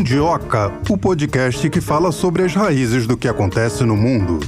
[0.00, 4.40] Mundioca, o podcast que fala sobre as raízes do que acontece no mundo.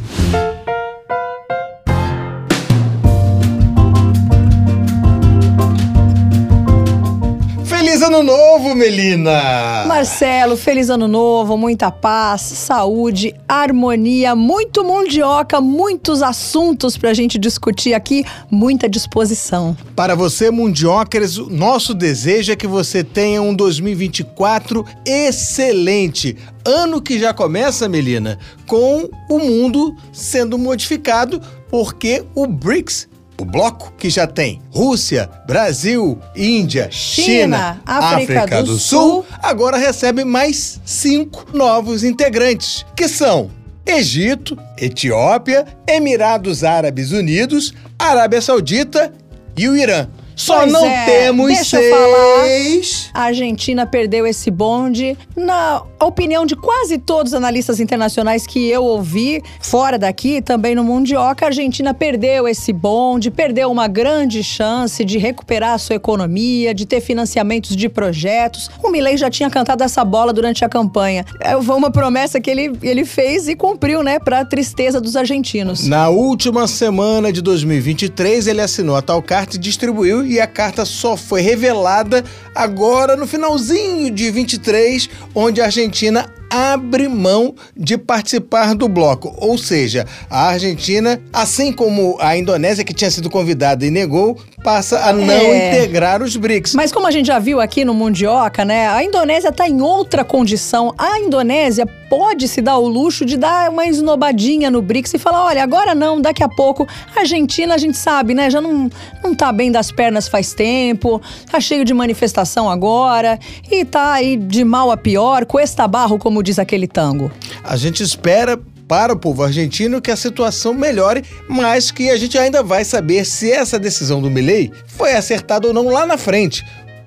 [7.67, 9.85] Feliz ano novo, Melina!
[9.87, 17.93] Marcelo, feliz ano novo, muita paz, saúde, harmonia, muito mundioca, muitos assuntos pra gente discutir
[17.93, 19.77] aqui, muita disposição.
[19.97, 26.37] Para você, mundiocas, nosso desejo é que você tenha um 2024 excelente.
[26.65, 33.09] Ano que já começa, Melina, com o mundo sendo modificado porque o BRICS
[33.43, 39.27] o bloco que já tem Rússia, Brasil, Índia, China, China África, África, do, Sul, Sul,
[39.43, 43.51] agora recebe mais cinco novos integrantes, que são
[43.85, 49.13] Egito, Etiópia, Emirados Árabes Unidos, Arábia Saudita
[49.57, 50.07] e o Irã.
[50.43, 52.45] Só Pois não é, temos deixa eu falar.
[52.45, 53.11] seis.
[53.15, 55.17] A Argentina perdeu esse bonde.
[55.37, 60.83] Na opinião de quase todos os analistas internacionais que eu ouvi, fora daqui, também no
[60.83, 66.75] Mundioca, a Argentina perdeu esse bonde, perdeu uma grande chance de recuperar a sua economia,
[66.75, 68.69] de ter financiamentos de projetos.
[68.83, 71.25] O Milei já tinha cantado essa bola durante a campanha.
[71.41, 75.87] É, Foi uma promessa que ele, ele fez e cumpriu, né, para tristeza dos argentinos.
[75.87, 80.85] Na última semana de 2023, ele assinou a tal carta e distribuiu, e a carta
[80.85, 88.75] só foi revelada agora no finalzinho de 23, onde a Argentina abre mão de participar
[88.75, 89.35] do bloco.
[89.39, 95.01] Ou seja, a Argentina, assim como a Indonésia, que tinha sido convidada e negou, passa
[95.01, 95.71] a não É.
[95.79, 96.75] integrar os BRICS.
[96.75, 98.89] Mas como a gente já viu aqui no Mundioca, né?
[98.89, 100.95] A Indonésia está em outra condição.
[100.99, 105.47] A Indonésia pode se dar o luxo de dar uma esnobadinha no BRICS e falar:
[105.47, 106.87] olha, agora não, daqui a pouco.
[107.17, 108.51] A Argentina, a gente sabe, né?
[108.51, 108.91] Já não,
[109.25, 113.39] não tá bem das pernas faz tempo, tá cheio de manifestação agora
[113.71, 117.31] e tá aí de mal a pior, cuesta barro, como diz aquele tango.
[117.63, 122.37] A gente espera para o povo argentino que a situação melhore, mas que a gente
[122.37, 126.63] ainda vai saber se essa decisão do Milei foi acertada ou não lá na frente.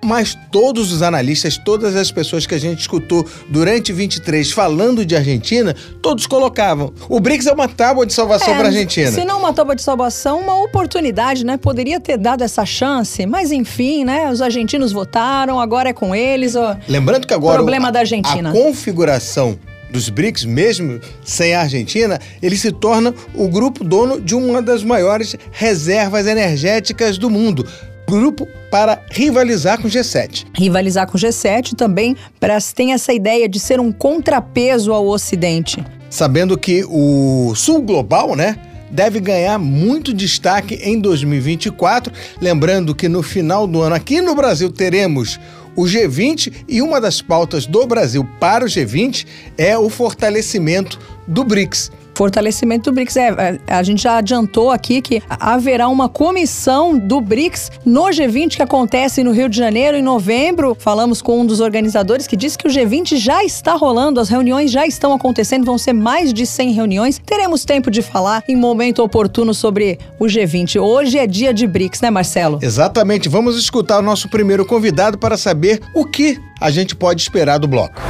[0.06, 5.16] Mas todos os analistas, todas as pessoas que a gente escutou durante 23 falando de
[5.16, 9.12] Argentina, todos colocavam: o BRICS é uma tábua de salvação para a Argentina.
[9.12, 11.58] Se não uma tábua de salvação, uma oportunidade, né?
[11.58, 14.30] Poderia ter dado essa chance, mas enfim, né?
[14.30, 16.56] Os argentinos votaram, agora é com eles.
[16.56, 16.76] Ó.
[16.88, 18.50] Lembrando que agora Problema o- da Argentina.
[18.50, 19.58] a configuração
[19.90, 24.84] dos BRICS, mesmo sem a Argentina, ele se torna o grupo dono de uma das
[24.84, 27.66] maiores reservas energéticas do mundo.
[28.08, 30.46] Grupo para rivalizar com o G7.
[30.56, 35.84] rivalizar com o G7 também para tem essa ideia de ser um contrapeso ao Ocidente.
[36.10, 38.58] Sabendo que o Sul Global, né?
[38.92, 42.14] Deve ganhar muito destaque em 2024.
[42.40, 45.40] Lembrando que no final do ano, aqui no Brasil, teremos
[45.76, 49.26] o G20 e uma das pautas do Brasil para o G20
[49.58, 51.92] é o fortalecimento do BRICS.
[52.16, 53.18] Fortalecimento do BRICS.
[53.18, 58.56] É, é, a gente já adiantou aqui que haverá uma comissão do BRICS no G20
[58.56, 60.76] que acontece no Rio de Janeiro em novembro.
[60.80, 64.72] Falamos com um dos organizadores que disse que o G20 já está rolando, as reuniões
[64.72, 67.22] já estão acontecendo, vão ser mais de 100 reuniões.
[67.26, 70.82] Teremos tempo de falar em momento oportuno sobre o G20.
[70.82, 72.60] Hoje é dia de BRICS, né, Marcelo?
[72.62, 73.28] Exatamente.
[73.28, 77.68] Vamos escutar o nosso primeiro convidado para saber o que a gente pode esperar do
[77.68, 78.02] bloco.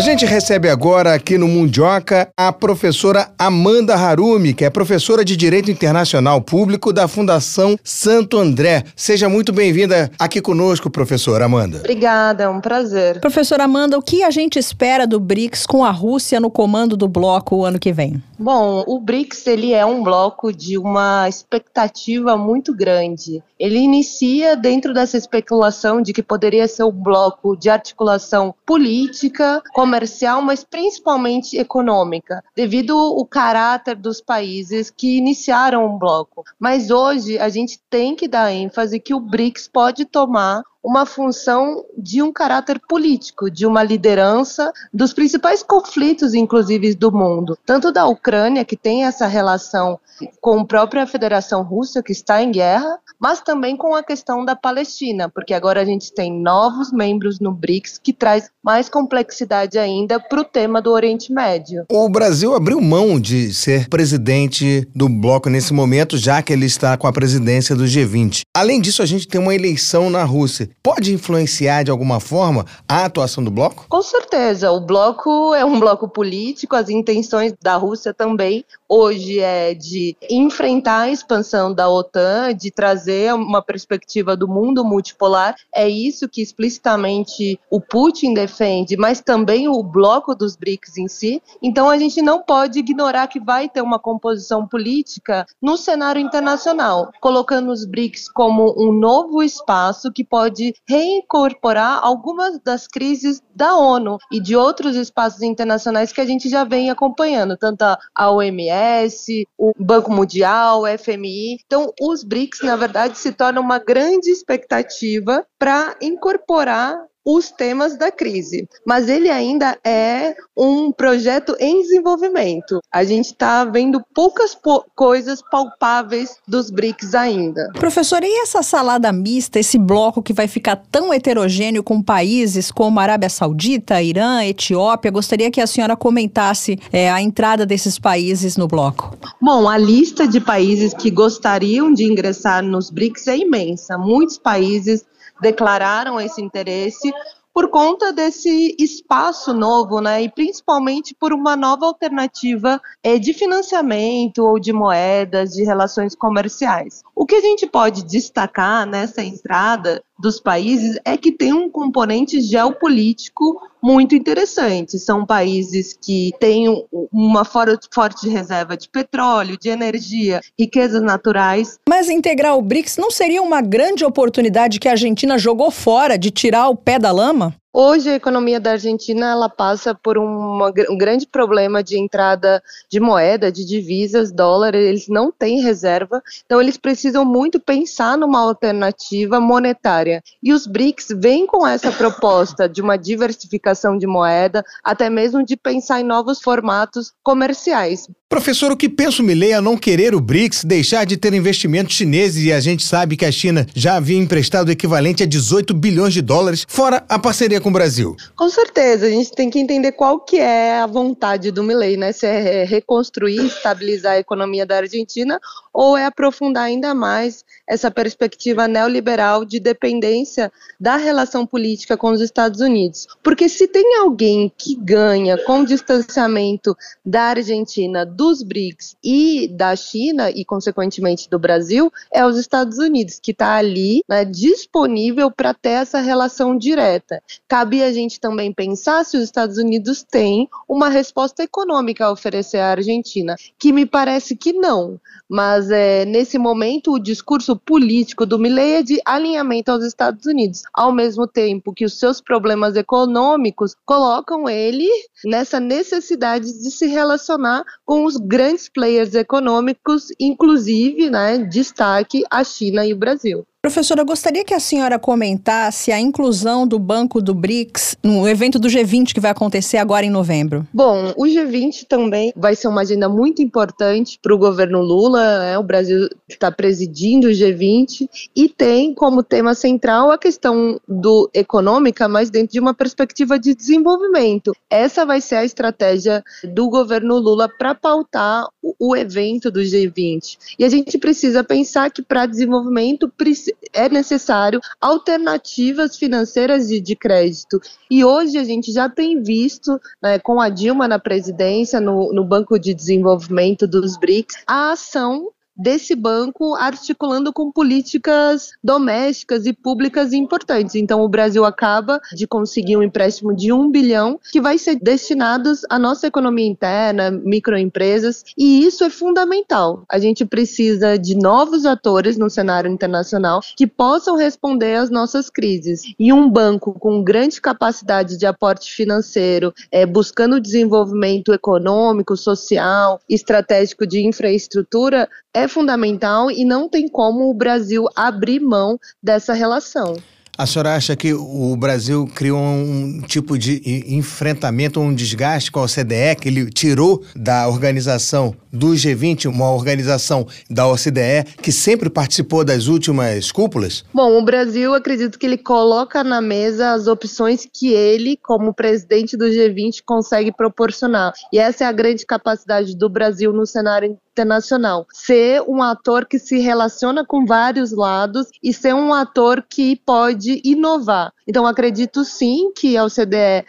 [0.00, 5.36] A gente recebe agora aqui no Mundioca a professora Amanda Harumi, que é professora de
[5.36, 8.82] Direito Internacional Público da Fundação Santo André.
[8.96, 11.80] Seja muito bem-vinda aqui conosco, professora Amanda.
[11.80, 13.20] Obrigada, é um prazer.
[13.20, 17.06] Professora Amanda, o que a gente espera do BRICS com a Rússia no comando do
[17.06, 18.22] bloco o ano que vem?
[18.38, 23.42] Bom, o BRICS ele é um bloco de uma expectativa muito grande.
[23.58, 30.40] Ele inicia dentro dessa especulação de que poderia ser um bloco de articulação política, comercial,
[30.40, 36.44] mas principalmente econômica, devido ao caráter dos países que iniciaram o bloco.
[36.60, 41.84] Mas hoje a gente tem que dar ênfase que o BRICS pode tomar uma função
[41.96, 48.06] de um caráter político, de uma liderança dos principais conflitos, inclusive, do mundo, tanto da
[48.06, 49.98] Ucrânia, que tem essa relação
[50.40, 54.56] com a própria Federação Russa, que está em guerra, mas também com a questão da
[54.56, 60.18] Palestina, porque agora a gente tem novos membros no BRICS que traz mais complexidade ainda
[60.18, 61.84] para o tema do Oriente Médio.
[61.90, 66.96] O Brasil abriu mão de ser presidente do bloco nesse momento, já que ele está
[66.96, 68.40] com a presidência do G20.
[68.56, 70.69] Além disso, a gente tem uma eleição na Rússia.
[70.82, 73.86] Pode influenciar de alguma forma a atuação do bloco?
[73.88, 74.70] Com certeza.
[74.70, 81.02] O bloco é um bloco político, as intenções da Rússia também hoje é de enfrentar
[81.02, 85.54] a expansão da OTAN, de trazer uma perspectiva do mundo multipolar.
[85.72, 91.40] É isso que explicitamente o Putin defende, mas também o bloco dos BRICS em si.
[91.62, 97.12] Então a gente não pode ignorar que vai ter uma composição política no cenário internacional,
[97.20, 104.18] colocando os BRICS como um novo espaço que pode reincorporar algumas das crises da ONU
[104.32, 107.82] e de outros espaços internacionais que a gente já vem acompanhando, tanto
[108.14, 111.58] a OMS, o Banco Mundial, o FMI.
[111.64, 118.10] Então, os BRICS, na verdade, se tornam uma grande expectativa para incorporar os temas da
[118.10, 118.66] crise.
[118.86, 122.80] Mas ele ainda é um projeto em desenvolvimento.
[122.92, 127.70] A gente está vendo poucas po coisas palpáveis dos BRICS ainda.
[127.74, 133.00] Professor, e essa salada mista, esse bloco que vai ficar tão heterogêneo com países como
[133.00, 135.10] Arábia Saudita, Irã, Etiópia?
[135.10, 139.16] Gostaria que a senhora comentasse é, a entrada desses países no bloco.
[139.40, 143.98] Bom, a lista de países que gostariam de ingressar nos BRICS é imensa.
[143.98, 145.04] Muitos países
[145.40, 147.12] declararam esse interesse
[147.52, 150.22] por conta desse espaço novo, né?
[150.22, 157.02] E principalmente por uma nova alternativa é, de financiamento ou de moedas, de relações comerciais.
[157.14, 162.40] O que a gente pode destacar nessa entrada dos países é que tem um componente
[162.40, 164.98] geopolítico muito interessante.
[164.98, 166.66] São países que têm
[167.12, 171.78] uma forte reserva de petróleo, de energia, riquezas naturais.
[171.88, 176.30] Mas integrar o BRICS não seria uma grande oportunidade que a Argentina jogou fora de
[176.30, 177.54] tirar o pé da lama?
[177.72, 182.98] Hoje a economia da Argentina ela passa por uma, um grande problema de entrada de
[182.98, 189.38] moeda, de divisas, dólar, eles não têm reserva, então eles precisam muito pensar numa alternativa
[189.38, 190.20] monetária.
[190.42, 195.56] E os BRICS vêm com essa proposta de uma diversificação de moeda, até mesmo de
[195.56, 198.08] pensar em novos formatos comerciais.
[198.28, 202.44] Professor, o que pensa o a não querer o BRICS, deixar de ter investimentos chineses
[202.44, 206.14] e a gente sabe que a China já havia emprestado o equivalente a 18 bilhões
[206.14, 208.16] de dólares, fora a parceria com o Brasil?
[208.36, 212.12] Com certeza, a gente tem que entender qual que é a vontade do Milley, né?
[212.12, 215.38] Se é reconstruir, estabilizar a economia da Argentina
[215.72, 222.20] ou é aprofundar ainda mais essa perspectiva neoliberal de dependência da relação política com os
[222.20, 223.06] Estados Unidos.
[223.22, 229.74] Porque se tem alguém que ganha com o distanciamento da Argentina, dos BRICS e da
[229.76, 235.54] China e, consequentemente, do Brasil, é os Estados Unidos, que está ali né, disponível para
[235.54, 237.22] ter essa relação direta.
[237.48, 242.58] Cabe a gente também pensar se os Estados Unidos têm uma resposta econômica a oferecer
[242.58, 245.00] à Argentina, que me parece que não.
[245.28, 250.62] Mas é, nesse momento o discurso político do Milley é de alinhamento aos Estados Unidos,
[250.72, 254.88] ao mesmo tempo que os seus problemas econômicos colocam ele
[255.24, 262.86] nessa necessidade de se relacionar com os grandes players econômicos, inclusive, né, destaque a China
[262.86, 263.44] e o Brasil.
[263.62, 268.58] Professora, eu gostaria que a senhora comentasse a inclusão do Banco do BRICS no evento
[268.58, 270.66] do G20 que vai acontecer agora em novembro.
[270.72, 275.40] Bom, o G20 também vai ser uma agenda muito importante para o governo Lula.
[275.40, 275.58] Né?
[275.58, 282.08] O Brasil está presidindo o G20 e tem como tema central a questão do econômica,
[282.08, 284.56] mas dentro de uma perspectiva de desenvolvimento.
[284.70, 290.38] Essa vai ser a estratégia do governo Lula para pautar o, evento do G20.
[290.58, 296.96] E a gente precisa pensar que para desenvolvimento precisa é necessário alternativas financeiras de, de
[296.96, 297.60] crédito.
[297.90, 302.24] E hoje a gente já tem visto, né, com a Dilma na presidência, no, no
[302.24, 305.30] Banco de Desenvolvimento dos BRICS, a ação
[305.60, 310.74] desse banco articulando com políticas domésticas e públicas importantes.
[310.74, 315.52] Então, o Brasil acaba de conseguir um empréstimo de um bilhão que vai ser destinado
[315.68, 319.84] à nossa economia interna, microempresas, e isso é fundamental.
[319.88, 325.82] A gente precisa de novos atores no cenário internacional que possam responder às nossas crises.
[325.98, 333.86] E um banco com grande capacidade de aporte financeiro, é, buscando desenvolvimento econômico, social, estratégico
[333.86, 339.96] de infraestrutura, é fundamental e não tem como o Brasil abrir mão dessa relação.
[340.40, 343.60] A senhora acha que o Brasil criou um tipo de
[343.94, 350.26] enfrentamento, um desgaste com a OCDE, que ele tirou da organização do G20, uma organização
[350.48, 353.84] da OCDE, que sempre participou das últimas cúpulas?
[353.92, 359.18] Bom, o Brasil, acredito que ele coloca na mesa as opções que ele, como presidente
[359.18, 361.12] do G20, consegue proporcionar.
[361.30, 364.86] E essa é a grande capacidade do Brasil no cenário internacional.
[364.92, 370.40] Ser um ator que se relaciona com vários lados e ser um ator que pode
[370.44, 371.12] inovar.
[371.26, 373.44] Então, acredito sim que a OCDE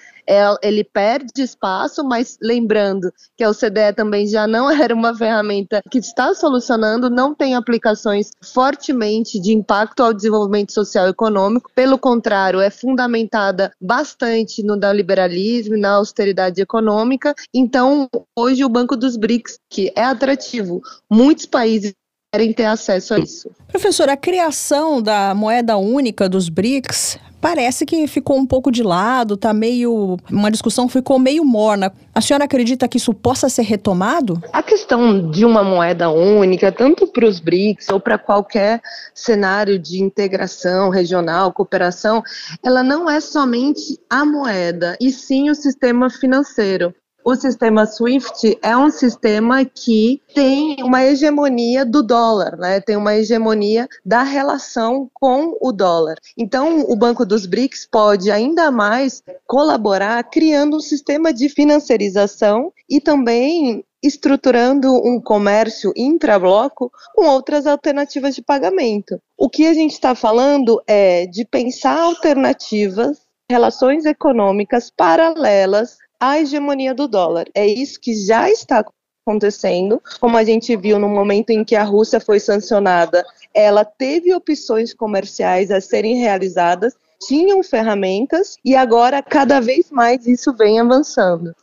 [0.61, 5.99] ele perde espaço, mas lembrando que a OCDE também já não era uma ferramenta que
[5.99, 12.59] está solucionando, não tem aplicações fortemente de impacto ao desenvolvimento social e econômico, pelo contrário,
[12.59, 17.33] é fundamentada bastante no neoliberalismo na austeridade econômica.
[17.53, 21.93] Então, hoje o Banco dos BRICS, que é atrativo, muitos países
[22.33, 23.51] querem ter acesso a isso.
[23.67, 29.35] Professora, a criação da moeda única dos BRICS parece que ficou um pouco de lado,
[29.35, 30.17] tá meio.
[30.29, 31.91] Uma discussão ficou meio morna.
[32.13, 34.41] A senhora acredita que isso possa ser retomado?
[34.53, 38.81] A questão de uma moeda única, tanto para os BRICS ou para qualquer
[39.13, 42.21] cenário de integração regional, cooperação,
[42.63, 46.93] ela não é somente a moeda, e sim o sistema financeiro.
[47.23, 52.81] O sistema SWIFT é um sistema que tem uma hegemonia do dólar, né?
[52.81, 56.15] tem uma hegemonia da relação com o dólar.
[56.35, 62.99] Então, o Banco dos BRICS pode ainda mais colaborar criando um sistema de financiarização e
[62.99, 69.21] também estruturando um comércio intrabloco com outras alternativas de pagamento.
[69.37, 76.93] O que a gente está falando é de pensar alternativas relações econômicas paralelas a hegemonia
[76.93, 77.47] do dólar.
[77.55, 78.85] É isso que já está
[79.25, 84.33] acontecendo, como a gente viu no momento em que a Rússia foi sancionada, ela teve
[84.33, 86.93] opções comerciais a serem realizadas,
[87.27, 91.55] tinham ferramentas e agora cada vez mais isso vem avançando.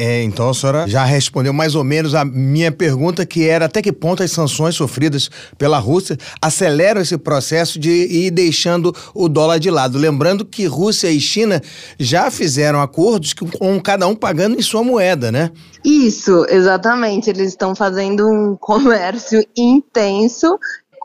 [0.00, 3.82] É, então a senhora já respondeu mais ou menos a minha pergunta, que era até
[3.82, 5.28] que ponto as sanções sofridas
[5.58, 9.98] pela Rússia aceleram esse processo de ir deixando o dólar de lado.
[9.98, 11.60] Lembrando que Rússia e China
[11.98, 15.50] já fizeram acordos com cada um pagando em sua moeda, né?
[15.84, 17.28] Isso, exatamente.
[17.28, 20.56] Eles estão fazendo um comércio intenso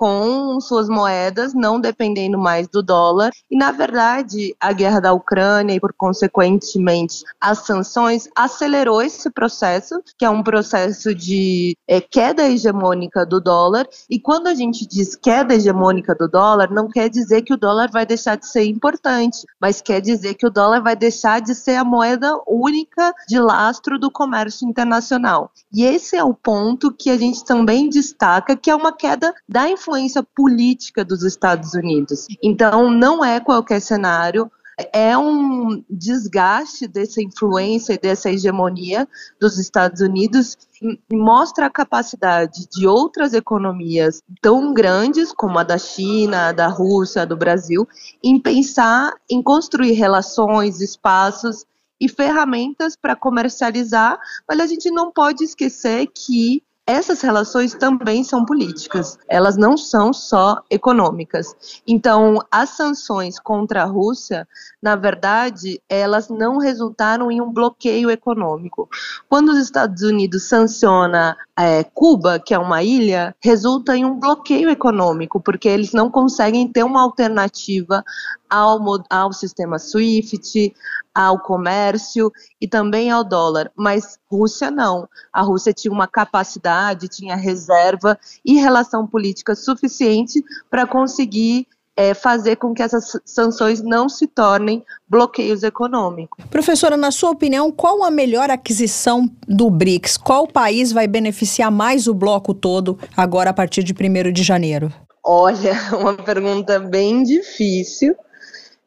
[0.04, 3.32] com suas moedas, não dependendo mais do dólar.
[3.50, 10.04] E, na verdade, a guerra da Ucrânia e, por consequentemente, as sanções acelerou esse processo,
[10.18, 13.88] que é um processo de é, queda hegemônica do dólar.
[14.10, 17.90] E quando a gente diz queda hegemônica do dólar, não quer dizer que o dólar
[17.90, 21.78] vai deixar de ser importante, mas quer dizer que o dólar vai deixar de ser
[21.78, 25.50] a moeda única de lastro do comércio internacional.
[25.74, 29.70] E esse é o ponto que a gente também destaca, que é uma queda da
[29.70, 32.26] inflação influência política dos Estados Unidos.
[32.42, 34.52] Então, não é qualquer cenário
[34.92, 39.08] é um desgaste dessa influência e dessa hegemonia
[39.40, 45.78] dos Estados Unidos e mostra a capacidade de outras economias tão grandes como a da
[45.78, 47.88] China, a da Rússia, a do Brasil,
[48.24, 51.66] em pensar em construir relações, espaços
[52.02, 54.20] e ferramentas para comercializar,
[54.50, 60.12] mas a gente não pode esquecer que essas relações também são políticas, elas não são
[60.12, 61.82] só econômicas.
[61.88, 64.46] Então, as sanções contra a Rússia,
[64.82, 68.90] na verdade, elas não resultaram em um bloqueio econômico.
[69.30, 74.70] Quando os Estados Unidos sanciona é, Cuba, que é uma ilha, resulta em um bloqueio
[74.70, 78.04] econômico, porque eles não conseguem ter uma alternativa
[78.54, 78.80] ao,
[79.10, 80.72] ao sistema SWIFT,
[81.14, 82.32] ao comércio
[82.62, 83.72] e também ao dólar.
[83.76, 85.10] Mas Rússia não.
[85.34, 92.58] A Rússia tinha uma capacidade, tinha reserva e relação política suficiente para conseguir é, fazer
[92.58, 96.46] com que essas sanções não se tornem bloqueios econômicos.
[96.46, 100.18] Professora, na sua opinião, qual a melhor aquisição do BRICS?
[100.18, 104.94] Qual país vai beneficiar mais o bloco todo agora a partir de 1 de janeiro?
[105.24, 108.16] Olha, uma pergunta bem difícil.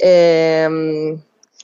[0.00, 0.68] É,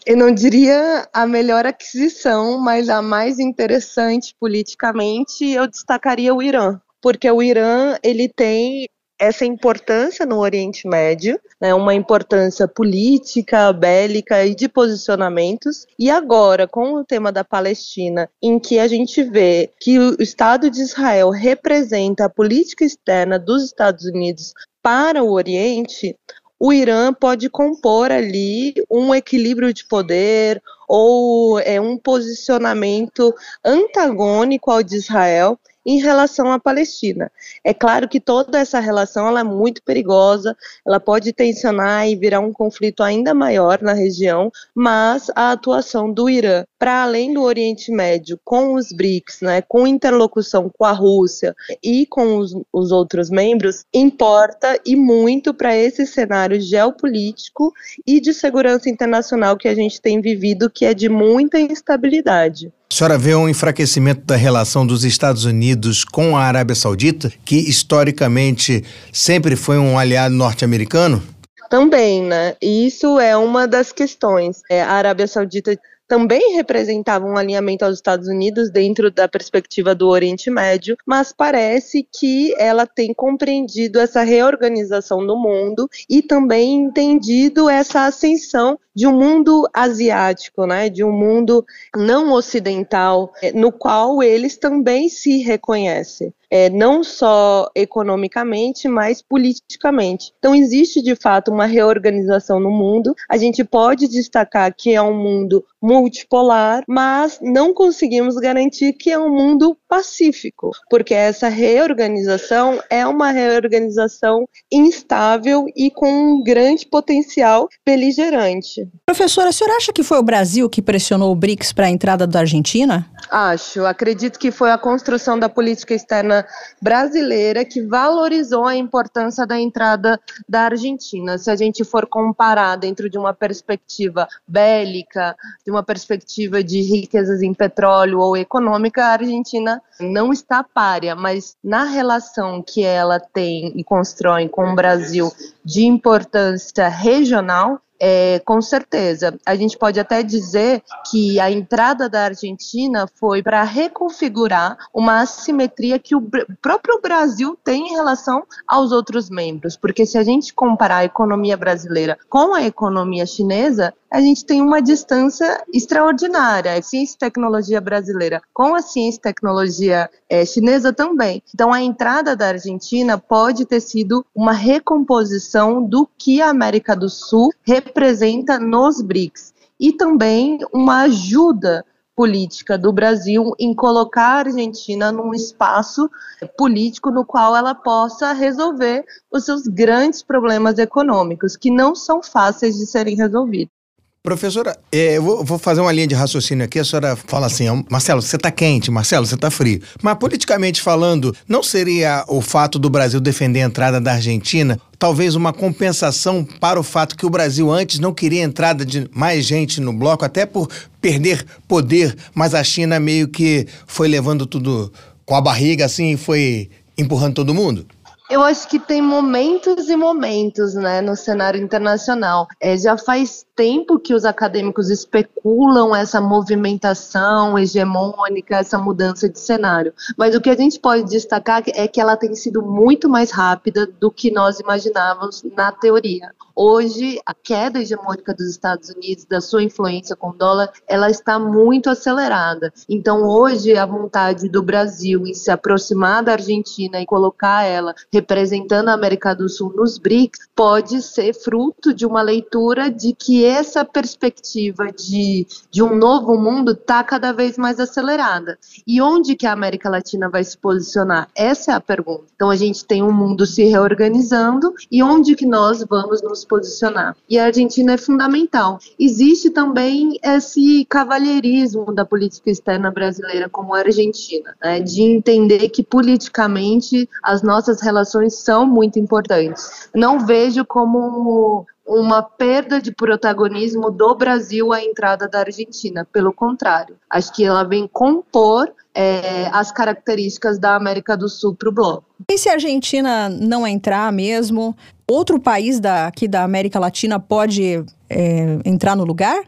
[0.05, 6.81] eu não diria a melhor aquisição, mas a mais interessante politicamente, eu destacaria o Irã,
[7.01, 8.89] porque o Irã ele tem
[9.23, 15.87] essa importância no Oriente Médio, né, uma importância política, bélica e de posicionamentos.
[15.97, 20.69] E agora, com o tema da Palestina, em que a gente vê que o Estado
[20.69, 26.17] de Israel representa a política externa dos Estados Unidos para o Oriente,
[26.65, 34.81] o Irã pode compor ali um equilíbrio de poder ou é um posicionamento antagônico ao
[34.81, 37.31] de Israel em relação à Palestina.
[37.65, 42.41] É claro que toda essa relação ela é muito perigosa, ela pode tensionar e virar
[42.41, 47.93] um conflito ainda maior na região, mas a atuação do Irã para além do Oriente
[47.93, 53.31] Médio com os BRICS, né, com interlocução com a Rússia e com os, os outros
[53.31, 57.73] membros, importa e muito para esse cenário geopolítico
[58.05, 62.73] e de segurança internacional que a gente tem vivido, que é de muita instabilidade.
[62.93, 67.57] A senhora vê um enfraquecimento da relação dos Estados Unidos com a Arábia Saudita, que
[67.57, 71.23] historicamente sempre foi um aliado norte-americano?
[71.71, 72.55] Também, né?
[72.61, 74.61] Isso é uma das questões.
[74.71, 75.75] É, a Arábia Saudita
[76.13, 82.07] também representava um alinhamento aos Estados Unidos dentro da perspectiva do Oriente Médio, mas parece
[82.13, 89.19] que ela tem compreendido essa reorganização do mundo e também entendido essa ascensão de um
[89.19, 91.65] mundo asiático, né, de um mundo
[91.97, 96.31] não ocidental, eh, no qual eles também se reconhecem.
[96.55, 100.35] É, não só economicamente, mas politicamente.
[100.39, 103.15] Então, existe de fato uma reorganização no mundo.
[103.27, 109.19] A gente pode destacar que é um mundo multipolar, mas não conseguimos garantir que é
[109.19, 117.69] um mundo pacífico, porque essa reorganização é uma reorganização instável e com um grande potencial
[117.85, 118.87] beligerante.
[119.07, 122.27] Professora, a senhora acha que foi o Brasil que pressionou o BRICS para a entrada
[122.27, 123.11] da Argentina?
[123.31, 123.85] Acho.
[123.85, 126.42] Acredito que foi a construção da política externa
[126.81, 131.39] brasileira que valorizou a importância da entrada da Argentina.
[131.39, 137.43] Se a gente for comparar dentro de uma perspectiva bélica, de uma perspectiva de riquezas
[137.43, 143.73] em petróleo ou econômica, a Argentina não está párea, mas na relação que ela tem
[143.77, 145.31] e constrói com o Brasil
[145.65, 149.39] de importância regional, é, com certeza.
[149.47, 156.01] A gente pode até dizer que a entrada da Argentina foi para reconfigurar uma assimetria
[156.01, 156.29] que o
[156.61, 159.77] próprio Brasil tem em relação aos outros membros.
[159.77, 164.61] Porque se a gente comparar a economia brasileira com a economia chinesa, a gente tem
[164.61, 166.75] uma distância extraordinária.
[166.75, 171.43] A ciência e tecnologia brasileira com a ciência e tecnologia é, chinesa também.
[171.55, 177.09] Então, a entrada da Argentina pode ter sido uma recomposição do que a América do
[177.09, 177.51] Sul
[177.93, 181.85] representa nos BRICS e também uma ajuda
[182.17, 186.11] política do Brasil em colocar a Argentina num espaço
[186.57, 192.77] político no qual ela possa resolver os seus grandes problemas econômicos, que não são fáceis
[192.77, 193.82] de serem resolvidos.
[194.25, 196.79] Professora, é, eu vou, vou, fazer uma linha de raciocínio aqui.
[196.79, 199.83] A senhora fala assim: Marcelo, você está quente, Marcelo, você está frio.
[200.01, 205.35] Mas politicamente falando, não seria o fato do Brasil defender a entrada da Argentina talvez
[205.35, 209.81] uma compensação para o fato que o Brasil antes não queria entrada de mais gente
[209.81, 210.69] no bloco, até por
[211.01, 214.93] perder poder, mas a China meio que foi levando tudo
[215.27, 217.85] com a barriga assim e foi empurrando todo mundo?
[218.33, 222.49] Eu acho que tem momentos e momentos, né, no cenário internacional.
[222.59, 229.93] É, já faz tempo que os acadêmicos especulam essa movimentação hegemônica, essa mudança de cenário.
[230.17, 233.87] Mas o que a gente pode destacar é que ela tem sido muito mais rápida
[233.87, 236.33] do que nós imaginávamos na teoria.
[236.55, 241.39] Hoje, a queda hegemônica dos Estados Unidos, da sua influência com o dólar, ela está
[241.39, 242.73] muito acelerada.
[242.89, 248.89] Então, hoje, a vontade do Brasil em se aproximar da Argentina e colocar ela representando
[248.89, 253.85] a América do Sul nos BRICS pode ser fruto de uma leitura de que essa
[253.85, 258.57] perspectiva de, de um novo mundo está cada vez mais acelerada.
[258.87, 261.29] E onde que a América Latina vai se posicionar?
[261.35, 262.25] Essa é a pergunta.
[262.35, 267.17] Então, a gente tem um mundo se reorganizando e onde que nós vamos nos posicionar.
[267.29, 268.79] E a Argentina é fundamental.
[268.99, 275.83] Existe também esse cavalheirismo da política externa brasileira como a Argentina, né, de entender que
[275.83, 279.89] politicamente as nossas relações são muito importantes.
[279.95, 286.07] Não vejo como uma perda de protagonismo do Brasil à entrada da Argentina.
[286.13, 291.69] Pelo contrário, acho que ela vem compor é, as características da América do Sul para
[291.69, 292.05] o bloco.
[292.29, 294.77] E se a Argentina não entrar mesmo,
[295.11, 299.45] outro país da, aqui da América Latina pode é, entrar no lugar?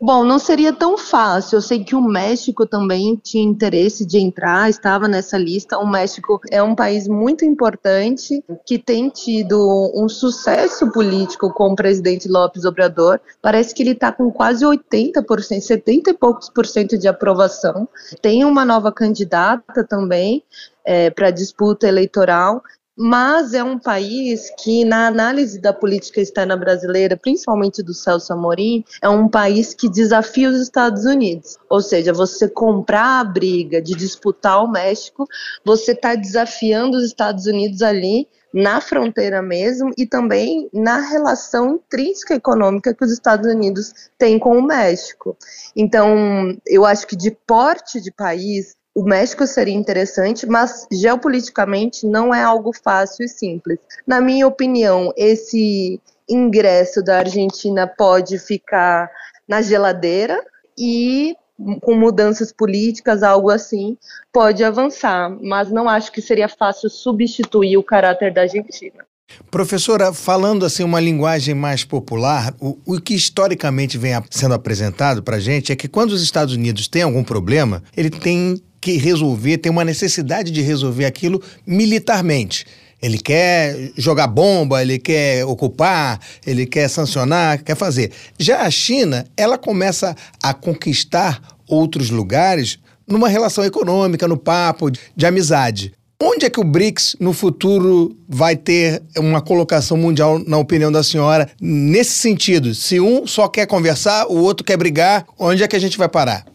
[0.00, 1.56] Bom, não seria tão fácil.
[1.56, 5.76] Eu sei que o México também tinha interesse de entrar, estava nessa lista.
[5.78, 9.58] O México é um país muito importante que tem tido
[9.94, 13.20] um sucesso político com o presidente López Obrador.
[13.42, 17.88] Parece que ele está com quase 80%, 70 e poucos por cento de aprovação.
[18.22, 20.44] Tem uma nova candidata também
[20.84, 22.62] é, para disputa eleitoral
[23.00, 28.84] mas é um país que, na análise da política externa brasileira, principalmente do Celso Amorim,
[29.00, 31.56] é um país que desafia os Estados Unidos.
[31.70, 35.28] Ou seja, você comprar a briga de disputar o México,
[35.64, 42.34] você está desafiando os Estados Unidos ali na fronteira mesmo e também na relação intrínseca
[42.34, 45.36] econômica que os Estados Unidos têm com o México.
[45.76, 52.34] Então, eu acho que de porte de país, o México seria interessante, mas geopoliticamente não
[52.34, 53.78] é algo fácil e simples.
[54.04, 59.08] Na minha opinião, esse ingresso da Argentina pode ficar
[59.46, 60.44] na geladeira
[60.76, 61.36] e
[61.80, 63.96] com mudanças políticas, algo assim,
[64.32, 69.06] pode avançar, mas não acho que seria fácil substituir o caráter da Argentina.
[69.50, 75.36] Professora, falando assim uma linguagem mais popular, o, o que historicamente vem sendo apresentado para
[75.36, 79.58] a gente é que quando os Estados Unidos têm algum problema, ele tem que resolver,
[79.58, 82.64] tem uma necessidade de resolver aquilo militarmente.
[83.02, 88.10] Ele quer jogar bomba, ele quer ocupar, ele quer sancionar, quer fazer.
[88.38, 95.26] Já a China, ela começa a conquistar outros lugares numa relação econômica, no papo, de
[95.26, 95.92] amizade.
[96.20, 101.02] Onde é que o BRICS no futuro vai ter uma colocação mundial, na opinião da
[101.02, 102.74] senhora, nesse sentido?
[102.74, 106.08] Se um só quer conversar, o outro quer brigar, onde é que a gente vai
[106.08, 106.46] parar?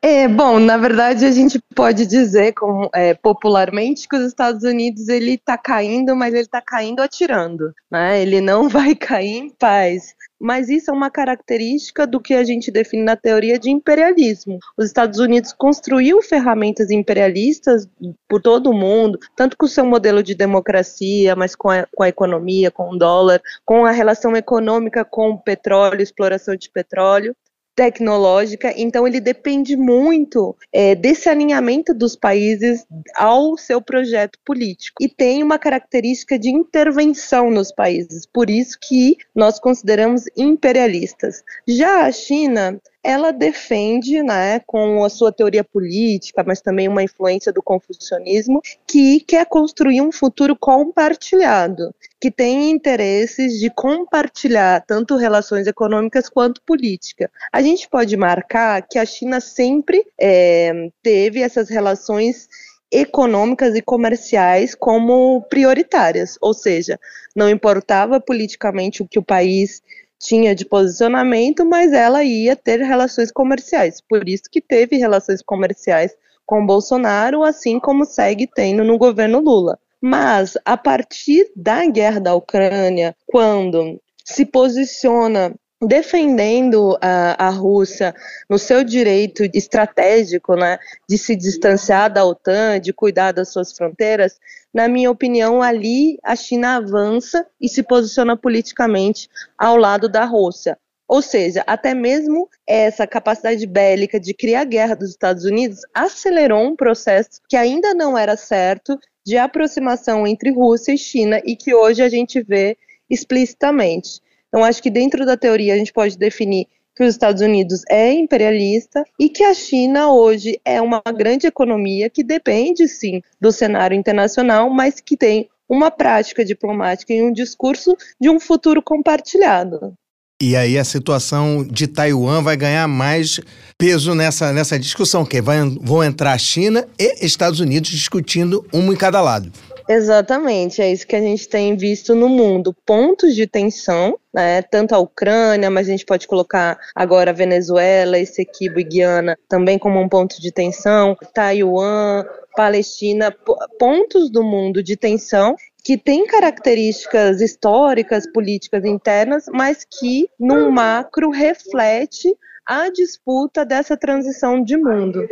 [0.00, 2.54] É, bom, na verdade a gente pode dizer
[2.94, 8.22] é, popularmente que os Estados Unidos ele está caindo, mas ele está caindo atirando, né?
[8.22, 10.14] Ele não vai cair em paz.
[10.40, 14.60] Mas isso é uma característica do que a gente define na teoria de imperialismo.
[14.76, 17.88] Os Estados Unidos construiu ferramentas imperialistas
[18.28, 22.04] por todo o mundo, tanto com o seu modelo de democracia, mas com a, com
[22.04, 27.34] a economia, com o dólar, com a relação econômica com o petróleo, exploração de petróleo
[27.78, 35.08] tecnológica, então ele depende muito é, desse alinhamento dos países ao seu projeto político e
[35.08, 41.44] tem uma característica de intervenção nos países, por isso que nós consideramos imperialistas.
[41.68, 47.50] Já a China ela defende, né, com a sua teoria política, mas também uma influência
[47.50, 55.66] do confucionismo, que quer construir um futuro compartilhado, que tem interesses de compartilhar tanto relações
[55.66, 57.30] econômicas quanto política.
[57.50, 62.46] A gente pode marcar que a China sempre é, teve essas relações
[62.92, 67.00] econômicas e comerciais como prioritárias, ou seja,
[67.34, 69.82] não importava politicamente o que o país
[70.18, 74.00] tinha de posicionamento, mas ela ia ter relações comerciais.
[74.00, 79.78] Por isso que teve relações comerciais com Bolsonaro, assim como segue tendo no governo Lula.
[80.00, 88.14] Mas a partir da guerra da Ucrânia, quando se posiciona defendendo a, a Rússia
[88.50, 94.38] no seu direito estratégico, né, de se distanciar da OTAN, de cuidar das suas fronteiras,
[94.74, 100.76] na minha opinião, ali a China avança e se posiciona politicamente ao lado da Rússia.
[101.06, 106.76] Ou seja, até mesmo essa capacidade bélica de criar guerra dos Estados Unidos acelerou um
[106.76, 112.02] processo que ainda não era certo de aproximação entre Rússia e China e que hoje
[112.02, 112.76] a gente vê
[113.08, 114.20] explicitamente.
[114.48, 118.12] Então, acho que dentro da teoria a gente pode definir que os Estados Unidos é
[118.12, 123.96] imperialista e que a China hoje é uma grande economia que depende sim do cenário
[123.96, 129.94] internacional, mas que tem uma prática diplomática e um discurso de um futuro compartilhado.
[130.40, 133.40] E aí a situação de Taiwan vai ganhar mais
[133.76, 139.20] peso nessa, nessa discussão, que vão entrar China e Estados Unidos discutindo um em cada
[139.20, 139.50] lado.
[139.88, 142.76] Exatamente, é isso que a gente tem visto no mundo.
[142.84, 148.18] Pontos de tensão, né, tanto a Ucrânia, mas a gente pode colocar agora a Venezuela,
[148.18, 152.22] Essequibo e Guiana também como um ponto de tensão, Taiwan,
[152.54, 153.34] Palestina,
[153.78, 161.30] pontos do mundo de tensão que têm características históricas, políticas internas, mas que, num macro,
[161.30, 162.28] reflete
[162.66, 165.26] a disputa dessa transição de mundo.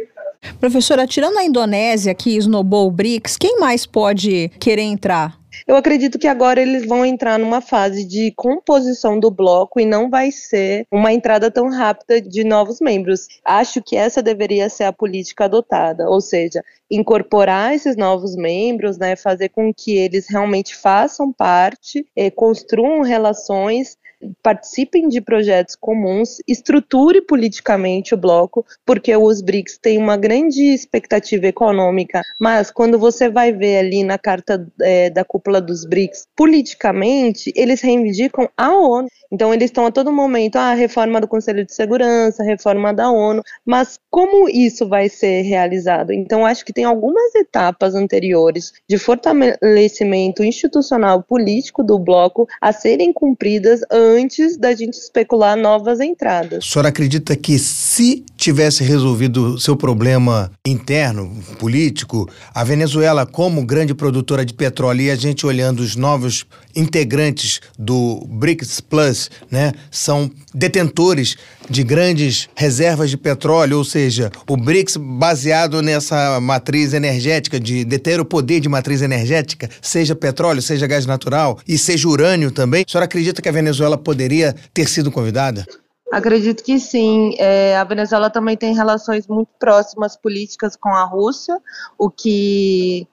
[0.60, 5.38] Professora, tirando a Indonésia, que esnobou o BRICS, quem mais pode querer entrar?
[5.66, 10.10] Eu acredito que agora eles vão entrar numa fase de composição do bloco e não
[10.10, 13.26] vai ser uma entrada tão rápida de novos membros.
[13.44, 19.16] Acho que essa deveria ser a política adotada, ou seja, incorporar esses novos membros, né,
[19.16, 23.96] fazer com que eles realmente façam parte, eh, construam relações
[24.42, 31.46] participem de projetos comuns, estruture politicamente o bloco, porque os BRICS têm uma grande expectativa
[31.46, 37.52] econômica, mas quando você vai ver ali na carta é, da cúpula dos BRICS, politicamente,
[37.54, 39.08] eles reivindicam a ONU.
[39.30, 43.42] Então, eles estão a todo momento, ah, reforma do Conselho de Segurança, reforma da ONU,
[43.64, 46.12] mas como isso vai ser realizado?
[46.12, 53.12] Então, acho que tem algumas etapas anteriores de fortalecimento institucional político do bloco a serem
[53.12, 56.64] cumpridas antes da gente especular novas entradas.
[56.64, 57.58] A senhora acredita que
[57.96, 65.00] se tivesse resolvido o seu problema interno, político, a Venezuela, como grande produtora de petróleo,
[65.00, 71.36] e a gente olhando os novos integrantes do BRICS Plus, né, são detentores
[71.70, 78.20] de grandes reservas de petróleo, ou seja, o BRICS baseado nessa matriz energética, de deter
[78.20, 82.84] o poder de matriz energética, seja petróleo, seja gás natural e seja urânio também.
[82.86, 85.66] A senhora acredita que a Venezuela poderia ter sido convidada?
[86.12, 87.34] Acredito que sim.
[87.38, 91.60] É, a Venezuela também tem relações muito próximas políticas com a Rússia,
[91.98, 93.06] o que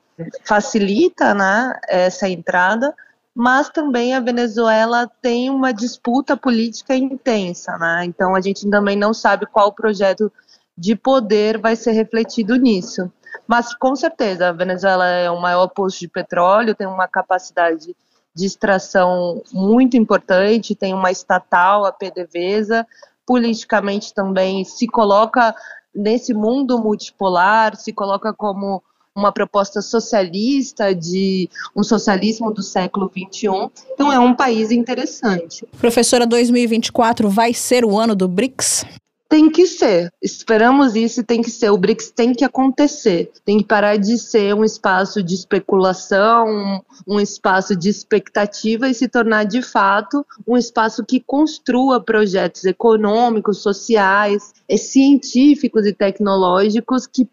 [0.45, 2.93] facilita né, essa entrada,
[3.35, 8.05] mas também a Venezuela tem uma disputa política intensa, né?
[8.05, 10.31] Então a gente também não sabe qual projeto
[10.77, 13.11] de poder vai ser refletido nisso.
[13.47, 17.95] Mas com certeza a Venezuela é o maior posto de petróleo, tem uma capacidade
[18.35, 22.85] de extração muito importante, tem uma estatal, a PDVSA,
[23.25, 25.55] politicamente também se coloca
[25.93, 28.81] nesse mundo multipolar, se coloca como
[29.15, 33.47] uma proposta socialista de um socialismo do século XXI.
[33.93, 35.67] Então é um país interessante.
[35.77, 38.85] Professora, 2024 vai ser o ano do BRICS?
[39.33, 40.13] Tem que ser.
[40.21, 41.71] Esperamos isso e tem que ser.
[41.71, 43.31] O BRICS tem que acontecer.
[43.43, 48.93] Tem que parar de ser um espaço de especulação, um, um espaço de expectativa e
[48.93, 57.27] se tornar de fato um espaço que construa projetos econômicos, sociais, científicos e tecnológicos que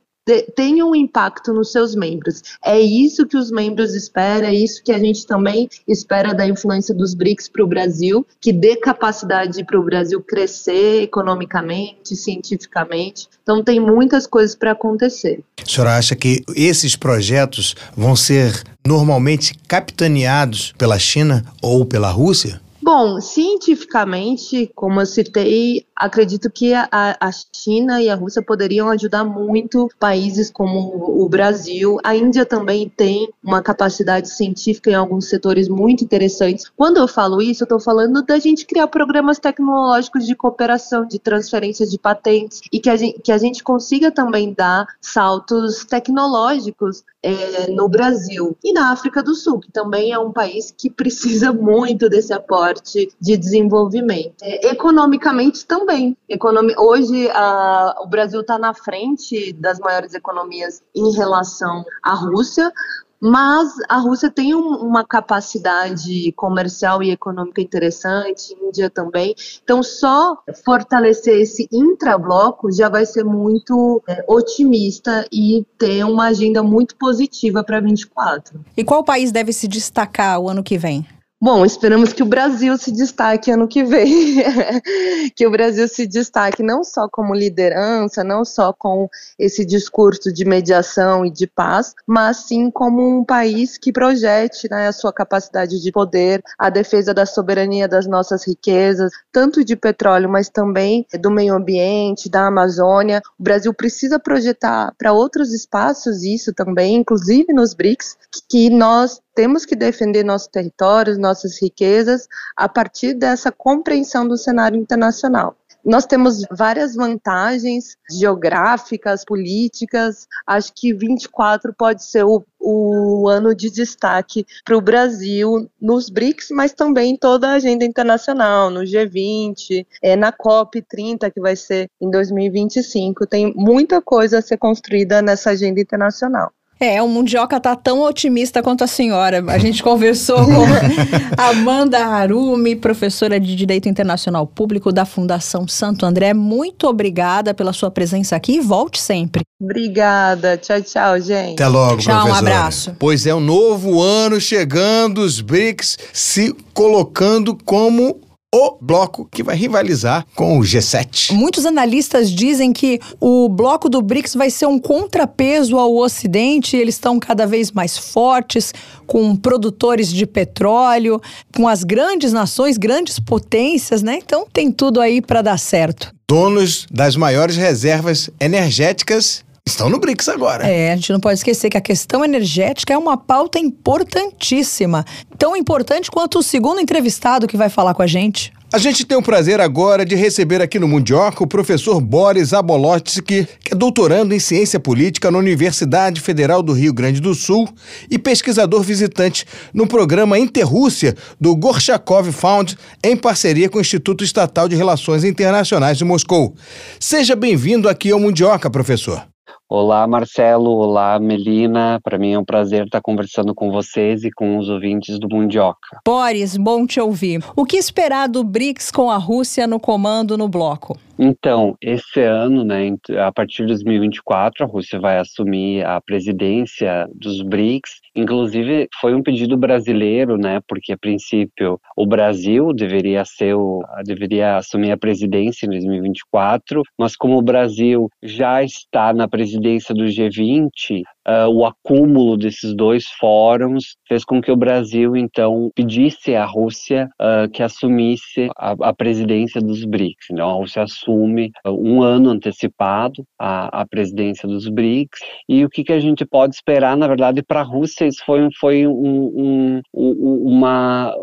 [0.55, 2.43] tenham um impacto nos seus membros.
[2.65, 6.95] É isso que os membros esperam, é isso que a gente também espera da influência
[6.95, 13.29] dos BRICS para o Brasil, que dê capacidade para o Brasil crescer economicamente, cientificamente.
[13.43, 15.43] Então, tem muitas coisas para acontecer.
[15.63, 22.61] A senhora acha que esses projetos vão ser normalmente capitaneados pela China ou pela Rússia?
[22.83, 29.23] Bom, cientificamente, como eu citei, acredito que a, a, China e a Rússia poderiam ajudar
[29.23, 31.99] muito países como o Brasil.
[32.03, 36.71] A Índia também tem uma capacidade científica em alguns setores muito interessantes.
[36.75, 41.19] Quando eu falo isso, eu estou falando da gente criar programas tecnológicos de cooperação, de
[41.19, 47.05] transferência de patentes e que a gente, que a gente consiga também dar saltos tecnológicos
[47.23, 51.53] é, no Brasil e na África do Sul, que também é um país que precisa
[51.53, 54.37] muito desse aporte de desenvolvimento.
[54.43, 55.90] É, economicamente também.
[56.29, 62.73] Economi hoje a, o Brasil está na frente das maiores economias em relação à Rússia,
[63.21, 69.35] mas a Rússia tem um, uma capacidade comercial e econômica interessante, Índia também.
[69.63, 76.63] Então, só fortalecer esse intrabloco já vai ser muito é, otimista e ter uma agenda
[76.63, 78.65] muito positiva para 24.
[78.77, 81.07] E qual país deve se destacar o ano que vem?
[81.43, 84.45] Bom, esperamos que o Brasil se destaque ano que vem,
[85.35, 90.45] que o Brasil se destaque não só como liderança, não só com esse discurso de
[90.45, 95.81] mediação e de paz, mas sim como um país que projete né, a sua capacidade
[95.81, 101.31] de poder, a defesa da soberania das nossas riquezas, tanto de petróleo, mas também do
[101.31, 103.23] meio ambiente, da Amazônia.
[103.39, 109.65] O Brasil precisa projetar para outros espaços isso também, inclusive nos BRICS, que nós temos
[109.65, 115.57] que defender nossos territórios, nossas riquezas, a partir dessa compreensão do cenário internacional.
[115.85, 120.27] Nós temos várias vantagens geográficas, políticas.
[120.47, 126.51] Acho que 24 pode ser o, o ano de destaque para o Brasil nos BRICS,
[126.51, 131.89] mas também em toda a agenda internacional, no G20, é, na COP30, que vai ser
[132.01, 133.27] em 2025.
[133.27, 136.53] Tem muita coisa a ser construída nessa agenda internacional.
[136.83, 139.45] É, o Mundioca tá tão otimista quanto a senhora.
[139.49, 140.65] A gente conversou com
[141.37, 146.33] Amanda Harumi, professora de Direito Internacional Público da Fundação Santo André.
[146.33, 149.43] Muito obrigada pela sua presença aqui e volte sempre.
[149.61, 150.57] Obrigada.
[150.57, 151.53] Tchau, tchau, gente.
[151.53, 152.33] Até logo, tchau, professora.
[152.33, 152.97] um abraço.
[152.99, 158.19] Pois é, um novo ano chegando, os BRICS se colocando como
[158.53, 161.33] o bloco que vai rivalizar com o G7.
[161.33, 166.97] Muitos analistas dizem que o bloco do BRICS vai ser um contrapeso ao Ocidente, eles
[166.97, 168.75] estão cada vez mais fortes,
[169.07, 171.21] com produtores de petróleo,
[171.55, 174.19] com as grandes nações, grandes potências, né?
[174.21, 176.13] Então tem tudo aí para dar certo.
[176.29, 180.67] Donos das maiores reservas energéticas estão no BRICS agora.
[180.67, 185.05] É, a gente não pode esquecer que a questão energética é uma pauta importantíssima.
[185.39, 188.53] Tão importante quanto o segundo entrevistado que vai falar com a gente.
[188.73, 193.49] A gente tem o prazer agora de receber aqui no Mundioca o professor Boris Abolotsky,
[193.65, 197.69] que é doutorando em ciência política na Universidade Federal do Rio Grande do Sul
[198.09, 199.45] e pesquisador visitante
[199.75, 205.99] no programa Interrússia do Gorchakov Fund, em parceria com o Instituto Estatal de Relações Internacionais
[205.99, 206.55] de Moscou.
[207.01, 209.30] Seja bem-vindo aqui ao Mundioca, professor.
[209.73, 210.69] Olá, Marcelo.
[210.73, 212.01] Olá, Melina.
[212.03, 216.01] Para mim é um prazer estar conversando com vocês e com os ouvintes do Mundioca.
[216.05, 217.41] Boris, bom te ouvir.
[217.55, 220.99] O que esperar do BRICS com a Rússia no comando no bloco?
[221.17, 227.41] Então, esse ano, né, a partir de 2024, a Rússia vai assumir a presidência dos
[227.43, 228.01] BRICS.
[228.21, 230.61] Inclusive, foi um pedido brasileiro, né?
[230.69, 237.17] Porque, a princípio, o Brasil deveria ser o, deveria assumir a presidência em 2024, mas
[237.17, 243.97] como o Brasil já está na presidência do G20, Uh, o acúmulo desses dois fóruns
[244.09, 249.61] fez com que o Brasil, então, pedisse à Rússia uh, que assumisse a, a, presidência
[249.61, 250.29] dos BRICS.
[250.33, 255.21] Então, a Rússia assume uh, um ano antecipado a, a, presidência dos BRICS.
[255.47, 258.49] E o que, que a gente pode esperar, na verdade, para a Rússia, isso foi,
[258.59, 261.15] foi um, um, um, uma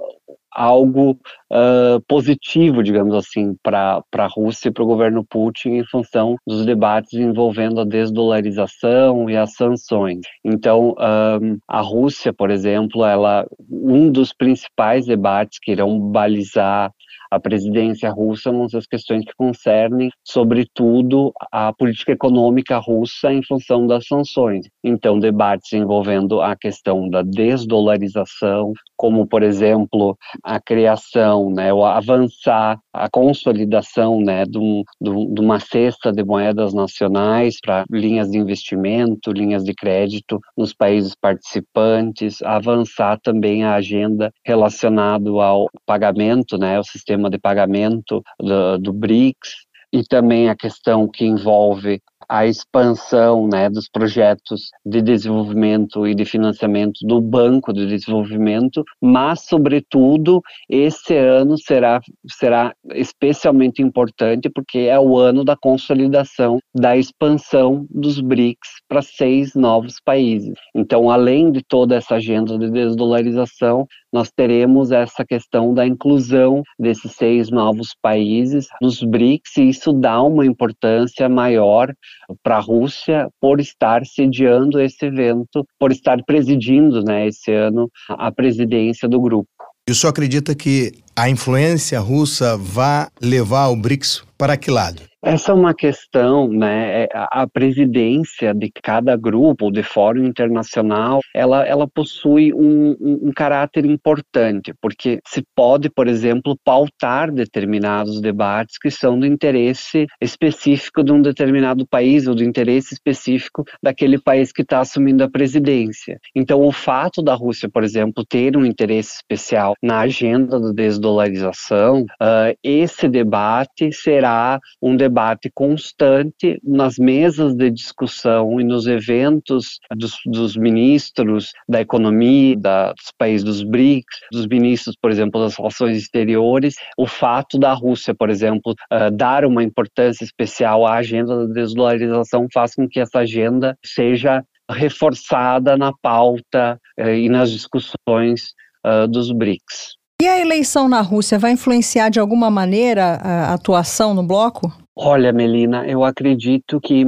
[0.57, 1.11] algo
[1.51, 6.65] uh, positivo, digamos assim, para a Rússia e para o governo Putin em função dos
[6.65, 10.21] debates envolvendo a desdolarização e as sanções.
[10.43, 16.91] Então, um, a Rússia, por exemplo, ela um dos principais debates que irão balizar
[17.31, 23.43] a presidência russa vão ser as questões que concernem, sobretudo, a política econômica russa em
[23.43, 24.67] função das sanções.
[24.83, 32.79] Então, debates envolvendo a questão da desdolarização, como, por exemplo, a criação, né, o avançar,
[32.97, 39.31] a consolidação né, de, um, de uma cesta de moedas nacionais para linhas de investimento,
[39.31, 46.83] linhas de crédito nos países participantes, avançar também a agenda relacionada ao pagamento, né, o
[46.83, 53.69] sistema de pagamento do, do BRICS, e também a questão que envolve a expansão né,
[53.69, 61.57] dos projetos de desenvolvimento e de financiamento do Banco de Desenvolvimento, mas, sobretudo, esse ano
[61.57, 69.01] será, será especialmente importante porque é o ano da consolidação da expansão dos BRICS para
[69.01, 70.53] seis novos países.
[70.75, 73.85] Então, além de toda essa agenda de desdolarização,
[74.17, 80.19] nós teremos essa questão da inclusão desses seis novos países nos BRICS, e isso dá
[80.23, 81.93] uma importância maior
[82.41, 88.31] para a Rússia por estar sediando esse evento, por estar presidindo né, esse ano a
[88.31, 89.47] presidência do grupo.
[89.87, 95.01] E o senhor acredita que a influência russa vai levar o BRICS para que lado?
[95.23, 97.03] Essa é uma questão, né?
[97.03, 103.31] É, a presidência de cada grupo, de fórum internacional, ela, ela possui um, um, um,
[103.35, 111.03] caráter importante, porque se pode, por exemplo, pautar determinados debates que são do interesse específico
[111.03, 116.19] de um determinado país ou do interesse específico daquele país que está assumindo a presidência.
[116.35, 120.71] Então, o fato da Rússia, por exemplo, ter um interesse especial na agenda da
[121.07, 129.79] desdolarização, uh, esse debate será um debate constante nas mesas de discussão e nos eventos
[129.95, 135.55] dos, dos ministros da economia, da, dos países dos BRICS, dos ministros, por exemplo, das
[135.55, 141.47] relações exteriores, o fato da Rússia, por exemplo, uh, dar uma importância especial à agenda
[141.47, 148.53] da desdolarização faz com que essa agenda seja reforçada na pauta uh, e nas discussões
[148.85, 149.97] uh, dos BRICS.
[150.19, 154.71] E a eleição na Rússia vai influenciar de alguma maneira a atuação no bloco?
[154.95, 157.05] Olha, Melina, eu acredito que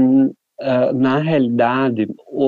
[0.61, 2.05] Uh, na realidade,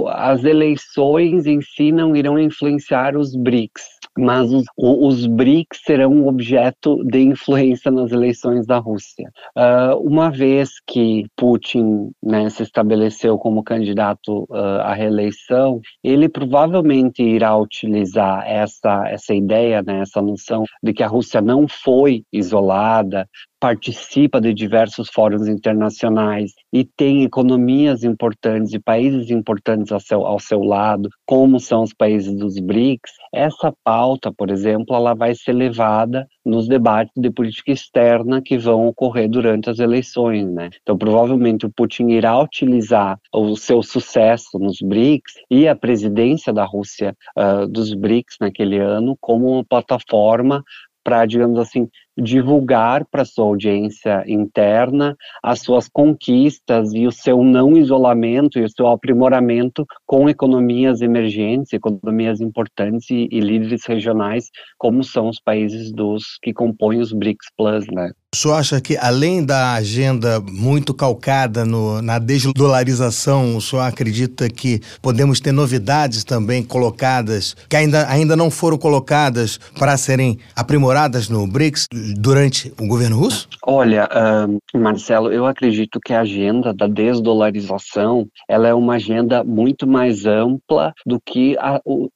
[0.07, 3.83] as eleições em si não irão influenciar os BRICS,
[4.17, 9.29] mas os, os BRICS serão objeto de influência nas eleições da Rússia.
[9.55, 17.23] Uh, uma vez que Putin né, se estabeleceu como candidato uh, à reeleição, ele provavelmente
[17.23, 23.27] irá utilizar essa, essa ideia, né, essa noção de que a Rússia não foi isolada,
[23.61, 30.39] participa de diversos fóruns internacionais e tem economias importantes e países importantes ao seu, ao
[30.39, 35.53] seu lado, como são os países dos BRICS, essa pauta, por exemplo, ela vai ser
[35.53, 40.69] levada nos debates de política externa que vão ocorrer durante as eleições, né?
[40.81, 46.65] Então, provavelmente o Putin irá utilizar o seu sucesso nos BRICS e a presidência da
[46.65, 50.63] Rússia uh, dos BRICS naquele ano como uma plataforma
[51.03, 51.87] para, digamos assim,
[52.17, 58.69] divulgar para sua audiência interna as suas conquistas e o seu não isolamento e o
[58.69, 65.91] seu aprimoramento com economias emergentes, economias importantes e, e líderes regionais, como são os países
[65.91, 68.11] dos que compõem os BRICS Plus, né?
[68.33, 74.47] O senhor acha que, além da agenda muito calcada no, na desdolarização, o senhor acredita
[74.47, 81.27] que podemos ter novidades também colocadas, que ainda, ainda não foram colocadas para serem aprimoradas
[81.27, 83.49] no BRICS durante o governo russo?
[83.67, 89.85] Olha, uh, Marcelo, eu acredito que a agenda da desdolarização ela é uma agenda muito
[89.85, 92.07] mais ampla do que a, o,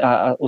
[0.00, 0.46] a, o,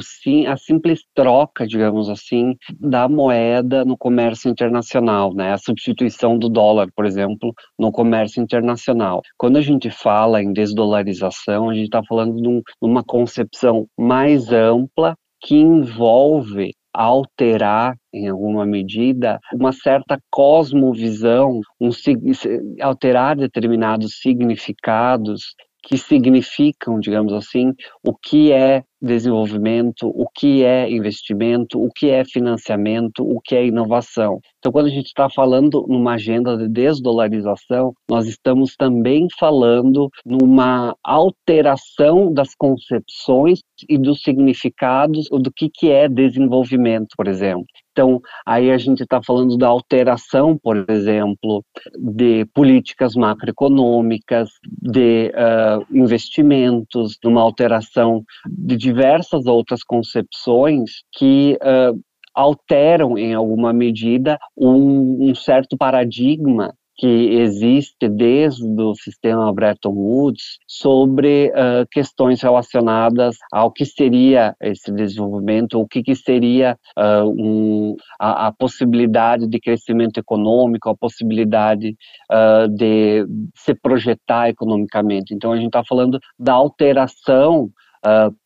[0.48, 5.52] a simples troca, digamos assim, da moeda no comércio internacional internacional, né?
[5.52, 9.22] A substituição do dólar, por exemplo, no comércio internacional.
[9.38, 14.52] Quando a gente fala em desdolarização, a gente está falando de, um, uma concepção mais
[14.52, 21.90] ampla que envolve alterar, em alguma medida, uma certa cosmovisão, um,
[22.80, 25.54] alterar determinados significados
[25.86, 27.72] que significam, digamos assim,
[28.04, 33.64] o que é desenvolvimento, o que é investimento, o que é financiamento, o que é
[33.64, 34.40] inovação.
[34.58, 40.96] Então, quando a gente está falando numa agenda de desdolarização, nós estamos também falando numa
[41.04, 47.64] alteração das concepções e dos significados do que, que é desenvolvimento, por exemplo.
[47.96, 51.64] Então, aí a gente está falando da alteração, por exemplo,
[51.98, 54.50] de políticas macroeconômicas,
[54.82, 61.98] de uh, investimentos, numa alteração de diversas outras concepções que uh,
[62.34, 70.58] alteram, em alguma medida, um, um certo paradigma que existe desde o sistema Bretton Woods
[70.66, 77.96] sobre uh, questões relacionadas ao que seria esse desenvolvimento, o que, que seria uh, um,
[78.18, 81.94] a, a, possibilidade de crescimento econômico, a possibilidade
[82.32, 85.34] uh, de se projetar economicamente.
[85.34, 87.70] Então, a gente está falando da alteração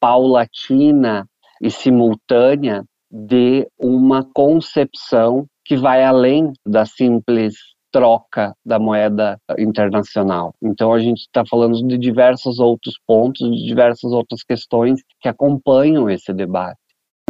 [0.00, 1.26] paulatina
[1.60, 7.54] e simultânea de uma concepção que vai além da simples
[7.92, 10.54] troca da moeda internacional.
[10.62, 16.08] Então a gente está falando de diversos outros pontos, de diversas outras questões que acompanham
[16.08, 16.78] esse debate.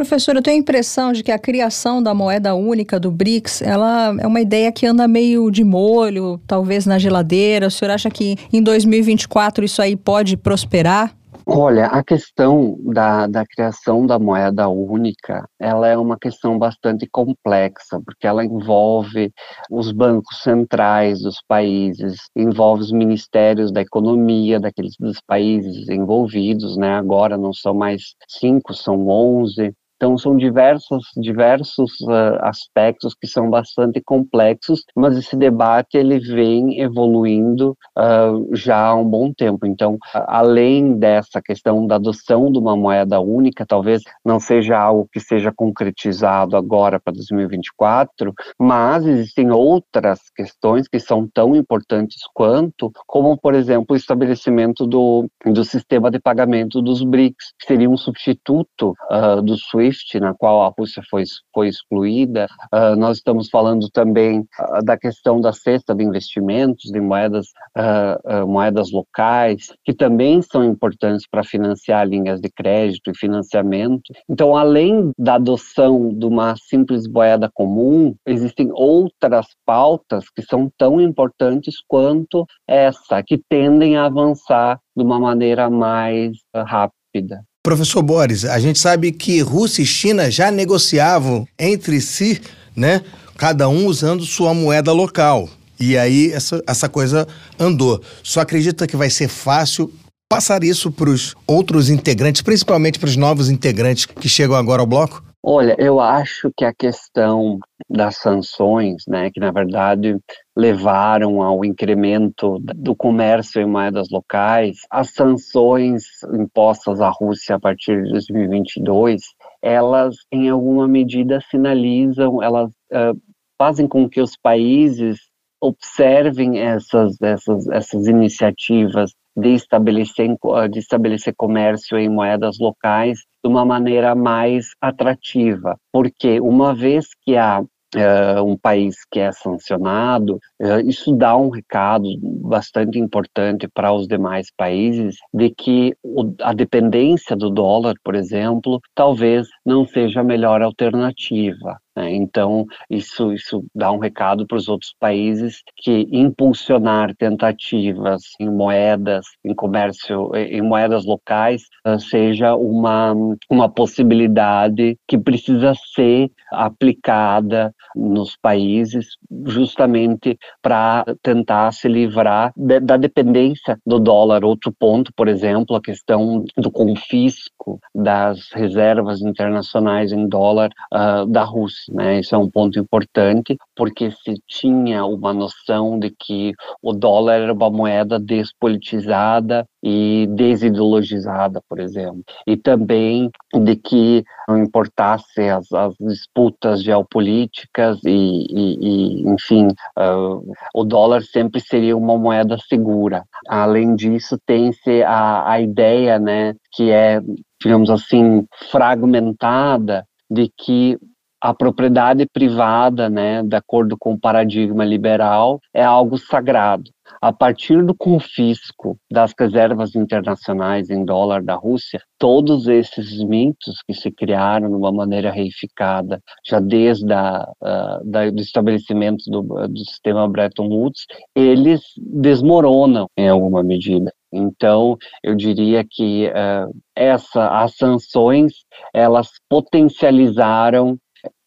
[0.00, 4.16] Professor, eu tenho a impressão de que a criação da moeda única do BRICS, ela
[4.18, 7.66] é uma ideia que anda meio de molho, talvez na geladeira.
[7.66, 11.14] O senhor acha que em 2024 isso aí pode prosperar?
[11.52, 18.00] Olha, a questão da, da criação da moeda única, ela é uma questão bastante complexa,
[18.06, 19.32] porque ela envolve
[19.68, 26.94] os bancos centrais dos países, envolve os ministérios da economia daqueles dos países envolvidos, né?
[26.94, 29.74] Agora não são mais cinco, são onze.
[30.00, 36.80] Então, são diversos, diversos uh, aspectos que são bastante complexos, mas esse debate ele vem
[36.80, 39.66] evoluindo uh, já há um bom tempo.
[39.66, 45.20] Então, além dessa questão da adoção de uma moeda única, talvez não seja algo que
[45.20, 53.36] seja concretizado agora para 2024, mas existem outras questões que são tão importantes quanto, como,
[53.36, 58.94] por exemplo, o estabelecimento do, do sistema de pagamento dos BRICS, que seria um substituto
[59.10, 59.89] uh, do SWIFT
[60.20, 61.24] Na qual a Rússia foi,
[61.54, 62.46] foi excluída.
[62.72, 68.46] Uh, nós estamos falando também uh, da questão da cesta de investimentos, de moedas, uh,
[68.46, 74.02] moedas locais, que também são importantes para financiar linhas de crédito e financiamento.
[74.28, 81.00] Então, além da adoção de uma simples moeda comum, existem outras pautas que são tão
[81.00, 87.44] importantes quanto essa, que tendem a avançar de uma maneira mais rápida.
[87.62, 92.40] Professor Boris, a gente sabe que Rússia e China já negociavam entre si,
[92.74, 93.02] né?
[93.36, 95.46] Cada um usando sua moeda local.
[95.78, 98.02] E aí essa, essa coisa andou.
[98.22, 99.92] Só acredita que vai ser fácil
[100.26, 104.86] passar isso para os outros integrantes, principalmente para os novos integrantes que chegam agora ao
[104.86, 105.22] bloco?
[105.42, 110.18] Olha, eu acho que a questão das sanções, né, que na verdade
[110.54, 118.02] levaram ao incremento do comércio em moedas locais, as sanções impostas à Rússia a partir
[118.02, 119.22] de 2022,
[119.62, 123.18] elas em alguma medida sinalizam, elas uh,
[123.58, 125.18] fazem com que os países
[125.58, 130.28] observem essas, essas, essas iniciativas de estabelecer,
[130.70, 137.36] de estabelecer comércio em moedas locais de uma maneira mais atrativa, porque uma vez que
[137.36, 137.62] há
[137.92, 142.04] Uh, um país que é sancionado, uh, isso dá um recado
[142.40, 148.78] bastante importante para os demais países de que o, a dependência do dólar, por exemplo,
[148.94, 151.80] talvez não seja a melhor alternativa.
[151.96, 152.14] Né?
[152.14, 159.26] Então, isso, isso dá um recado para os outros países que impulsionar tentativas em moedas,
[159.44, 163.14] em comércio, em moedas locais, ah, seja uma,
[163.48, 169.16] uma possibilidade que precisa ser aplicada nos países
[169.46, 174.44] justamente para tentar se livrar de, da dependência do dólar.
[174.44, 181.42] Outro ponto, por exemplo, a questão do confisco das reservas internacionais em dólar uh, da
[181.42, 181.79] Rússia.
[181.88, 182.20] Né?
[182.20, 186.52] Isso é um ponto importante, porque se tinha uma noção de que
[186.82, 194.58] o dólar era uma moeda despolitizada e desideologizada, por exemplo, e também de que não
[194.58, 199.68] importasse as, as disputas geopolíticas e, e, e enfim,
[199.98, 203.24] uh, o dólar sempre seria uma moeda segura.
[203.48, 207.20] Além disso, tem-se a, a ideia, né, que é,
[207.62, 210.98] digamos assim, fragmentada de que
[211.40, 216.90] a propriedade privada, né, de acordo com o paradigma liberal, é algo sagrado.
[217.20, 223.94] A partir do confisco das reservas internacionais em dólar da Rússia, todos esses mitos que
[223.94, 229.78] se criaram de uma maneira reificada, já desde a, uh, da, do estabelecimento do, do
[229.78, 234.12] sistema Bretton Woods, eles desmoronam em alguma medida.
[234.32, 238.52] Então, eu diria que uh, essa, as sanções
[238.94, 240.96] elas potencializaram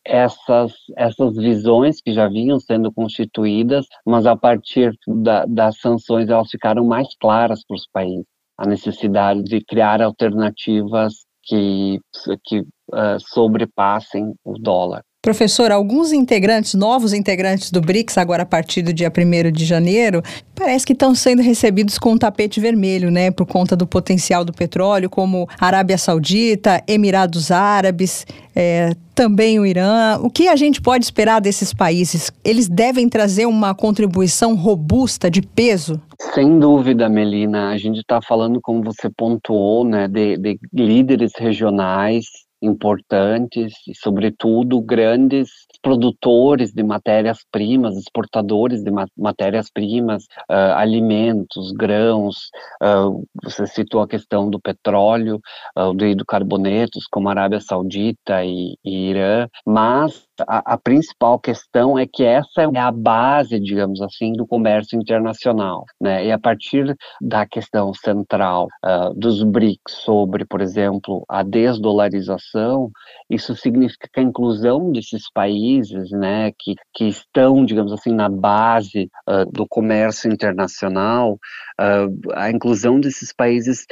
[0.05, 6.49] essas, essas visões que já vinham sendo constituídas, mas a partir da, das sanções elas
[6.49, 8.25] ficaram mais claras para os países.
[8.57, 11.99] A necessidade de criar alternativas que,
[12.43, 15.03] que uh, sobrepassem o dólar.
[15.23, 20.21] Professor, alguns integrantes, novos integrantes do BRICS, agora a partir do dia 1 de janeiro,
[20.53, 23.31] parece que estão sendo recebidos com um tapete vermelho, né?
[23.31, 30.19] Por conta do potencial do petróleo, como Arábia Saudita, Emirados Árabes, é, também o Irã.
[30.21, 32.29] O que a gente pode esperar desses países?
[32.43, 36.01] Eles devem trazer uma contribuição robusta, de peso?
[36.35, 37.69] Sem dúvida, Melina.
[37.69, 42.25] A gente está falando, como você pontuou, né, de, de líderes regionais
[42.63, 45.49] importantes e, sobretudo, grandes
[45.81, 52.49] produtores de matérias-primas, exportadores de matérias-primas, uh, alimentos, grãos.
[52.81, 55.41] Uh, você citou a questão do petróleo,
[55.77, 62.07] uh, do hidrocarbonetos, como Arábia Saudita e, e Irã, mas a, a, principal questão é
[62.11, 66.25] que essa é a base, digamos assim, do comércio internacional, né?
[66.25, 72.89] E a partir da questão central uh, dos BRICS sobre, por exemplo, a desdolarização,
[73.29, 79.09] isso significa que a inclusão desses países, né, que, que estão, digamos assim, na base
[79.27, 81.33] uh, do comércio internacional,
[81.79, 83.85] uh, a inclusão desses países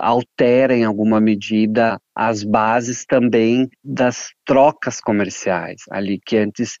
[0.00, 6.76] altera em alguma medida as bases também das trocas comerciais, ali que antes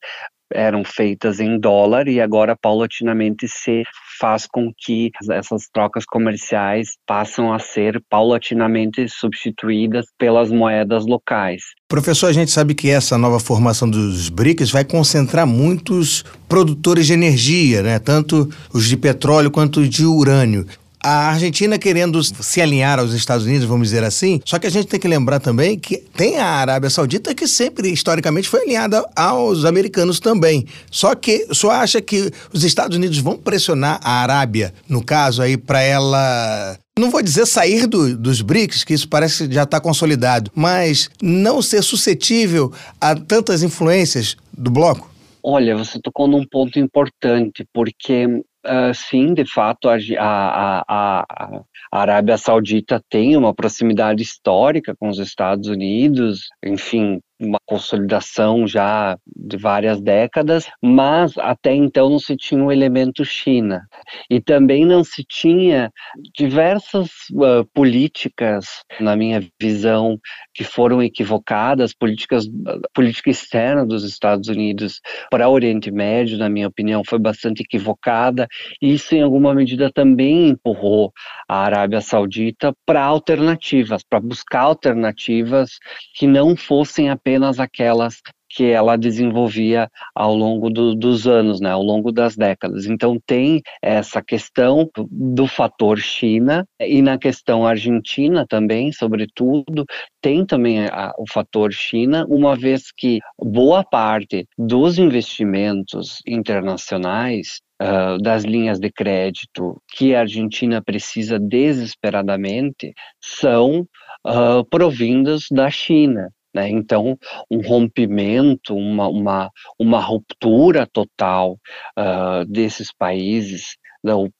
[0.52, 3.84] eram feitas em dólar e agora paulatinamente se
[4.18, 11.62] faz com que essas trocas comerciais passam a ser paulatinamente substituídas pelas moedas locais.
[11.86, 17.12] Professor, a gente sabe que essa nova formação dos BRICS vai concentrar muitos produtores de
[17.12, 17.98] energia, né?
[17.98, 20.66] tanto os de petróleo quanto os de urânio
[21.02, 24.40] a Argentina querendo se alinhar aos Estados Unidos, vamos dizer assim.
[24.44, 27.90] Só que a gente tem que lembrar também que tem a Arábia Saudita que sempre,
[27.90, 30.66] historicamente, foi alinhada aos americanos também.
[30.90, 35.56] Só que só acha que os Estados Unidos vão pressionar a Arábia, no caso aí,
[35.56, 39.80] para ela não vou dizer sair do, dos BRICS, que isso parece que já está
[39.80, 45.08] consolidado, mas não ser suscetível a tantas influências do bloco?
[45.40, 51.62] Olha, você tocou num ponto importante, porque Uh, sim, de fato, a, a, a, a,
[51.90, 59.56] Arábia Saudita tem uma proximidade histórica com os Estados Unidos, enfim, uma consolidação já de
[59.56, 63.86] várias décadas, mas até então não se tinha o elemento China.
[64.28, 65.90] E também não se tinha
[66.34, 68.66] diversas uh, políticas,
[69.00, 70.18] na minha visão,
[70.52, 72.44] que foram equivocadas, políticas,
[72.92, 78.48] política externa dos Estados Unidos para o Oriente Médio, na minha opinião, foi bastante equivocada.
[78.82, 81.12] E isso, em alguma medida, também empurrou
[81.48, 85.78] a Arábia Saudita para alternativas, para buscar alternativas
[86.14, 91.70] que não fossem apenas apenas aquelas que ela desenvolvia ao longo do, dos anos, né,
[91.70, 92.86] ao longo das décadas.
[92.86, 99.84] Então tem essa questão do fator China e na questão Argentina também, sobretudo,
[100.22, 108.18] tem também a, o fator China, uma vez que boa parte dos investimentos internacionais Uh,
[108.20, 113.86] das linhas de crédito que a Argentina precisa desesperadamente são
[114.26, 116.28] uh, provindas da China.
[116.58, 116.68] Né?
[116.70, 117.16] Então,
[117.48, 121.56] um rompimento, uma, uma, uma ruptura total
[121.96, 123.76] uh, desses países,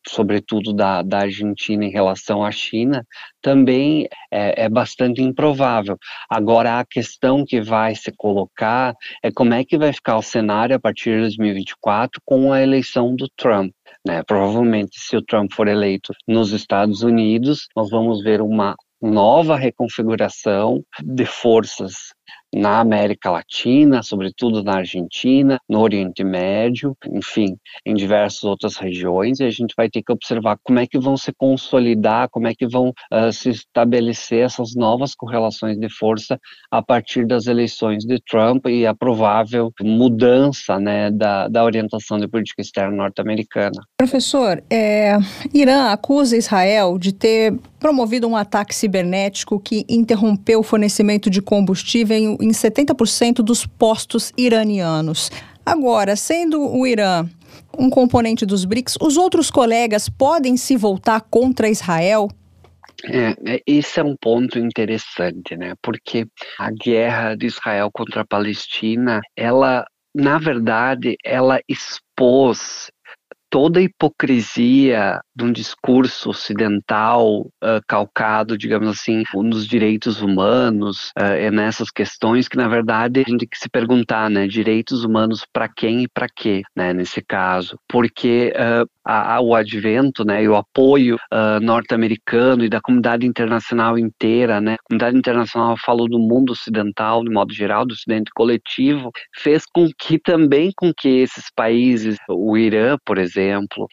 [0.07, 3.05] sobretudo da, da Argentina em relação à China,
[3.43, 5.97] também é, é, bastante improvável.
[6.29, 10.75] Agora, a questão que vai se colocar é como é que vai ficar o cenário
[10.75, 13.73] a partir de 2024 com a eleição do Trump.
[14.07, 14.23] Né?
[14.23, 20.85] Provavelmente, se o Trump for eleito nos Estados Unidos, nós vamos ver uma nova reconfiguração
[21.03, 21.95] de forças
[22.55, 29.45] na América Latina, sobretudo na Argentina, no Oriente Médio, enfim, em diversas outras regiões, e
[29.45, 32.67] a gente vai ter que observar como é que vão se consolidar, como é que
[32.67, 36.39] vão uh, se estabelecer essas novas correlações de força
[36.71, 42.27] a partir das eleições de Trump e a provável mudança né, da, da orientação de
[42.27, 43.83] política externa norte-americana.
[43.99, 45.19] Professor, é,
[45.53, 52.38] Irã acusa Israel de ter promovido um ataque cibernético que interrompeu o fornecimento de combustível
[52.41, 55.31] em, em 70% dos postos iranianos.
[55.65, 57.29] Agora, sendo o Irã
[57.79, 62.29] um componente dos BRICS, os outros colegas podem se voltar contra Israel?
[63.05, 65.75] É, é esse é um ponto interessante, né?
[65.83, 66.27] Porque
[66.59, 69.85] a guerra de Israel contra a Palestina, ela,
[70.15, 72.91] na verdade, ela expôs
[73.51, 81.33] toda a hipocrisia de um discurso ocidental uh, calcado, digamos assim, nos direitos humanos, uh,
[81.37, 85.45] é nessas questões que, na verdade, a gente tem que se perguntar, né, direitos humanos
[85.53, 90.43] para quem e para quê, né, nesse caso, porque uh, a, a, o advento, né,
[90.43, 91.17] e o apoio
[91.63, 97.31] norte-americano e da comunidade internacional inteira, né, a comunidade internacional falou do mundo ocidental, de
[97.31, 102.97] modo geral, do ocidente coletivo, fez com que também com que esses países, o Irã,
[103.05, 103.38] por exemplo,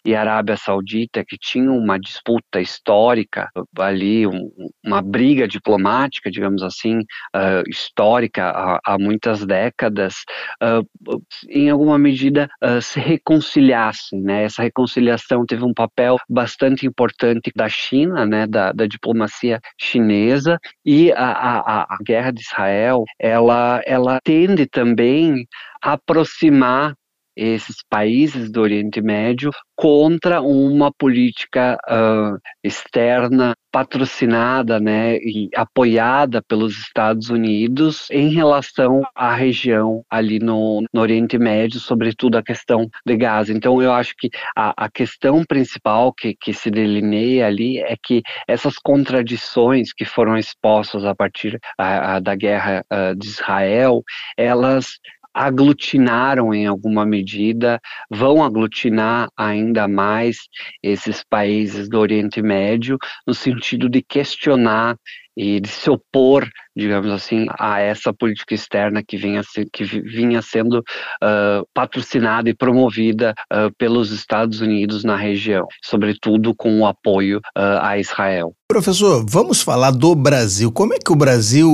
[0.03, 4.49] e a Arábia Saudita, que tinham uma disputa histórica ali, um,
[4.83, 10.15] uma briga diplomática, digamos assim, uh, histórica há, há, muitas décadas,
[10.61, 14.21] uh, em alguma medida uh, se reconciliassem.
[14.21, 14.43] Né?
[14.43, 18.47] Essa reconciliação teve um papel bastante importante da China, né?
[18.47, 25.45] da, da diplomacia chinesa, e a, a, a guerra de Israel, ela, ela tende também
[25.81, 26.95] a aproximar
[27.36, 36.77] esses países do Oriente Médio contra uma política uh, externa patrocinada né, e apoiada pelos
[36.77, 43.17] Estados Unidos em relação à região ali no, no Oriente Médio, sobretudo a questão de
[43.17, 43.51] Gaza.
[43.51, 48.21] Então, eu acho que a, a questão principal que, que se delineia ali é que
[48.47, 52.81] essas contradições que foram expostas a partir a, a, da guerra
[53.17, 54.01] de Israel,
[54.38, 54.99] elas
[55.36, 57.77] aglutinaram em alguma medida,
[58.09, 60.38] vão aglutinar ainda mais
[60.81, 64.95] esses países do Oriente Médio, no sentido de questionar
[65.38, 69.41] e de se opor, digamos assim, a essa política externa que vinha,
[69.73, 76.79] que vinha sendo uh, patrocinada e promovida uh, pelos Estados Unidos na região, sobretudo com
[76.79, 78.53] o apoio uh, a Israel.
[78.69, 80.71] Professor, vamos falar do Brasil.
[80.71, 81.69] Como é que o Brasil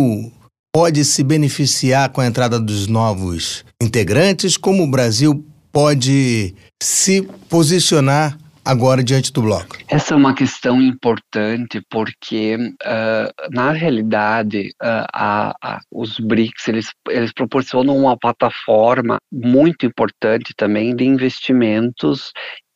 [0.72, 4.57] pode se beneficiar com a entrada dos novos integrantes?
[4.57, 9.78] Como o Brasil pode se posicionar agora diante do bloco?
[9.88, 16.88] Essa é uma questão importante porque, uh, na realidade, uh, a, a, os BRICS eles,
[17.09, 22.32] eles proporcionam uma plataforma muito importante também de investimentos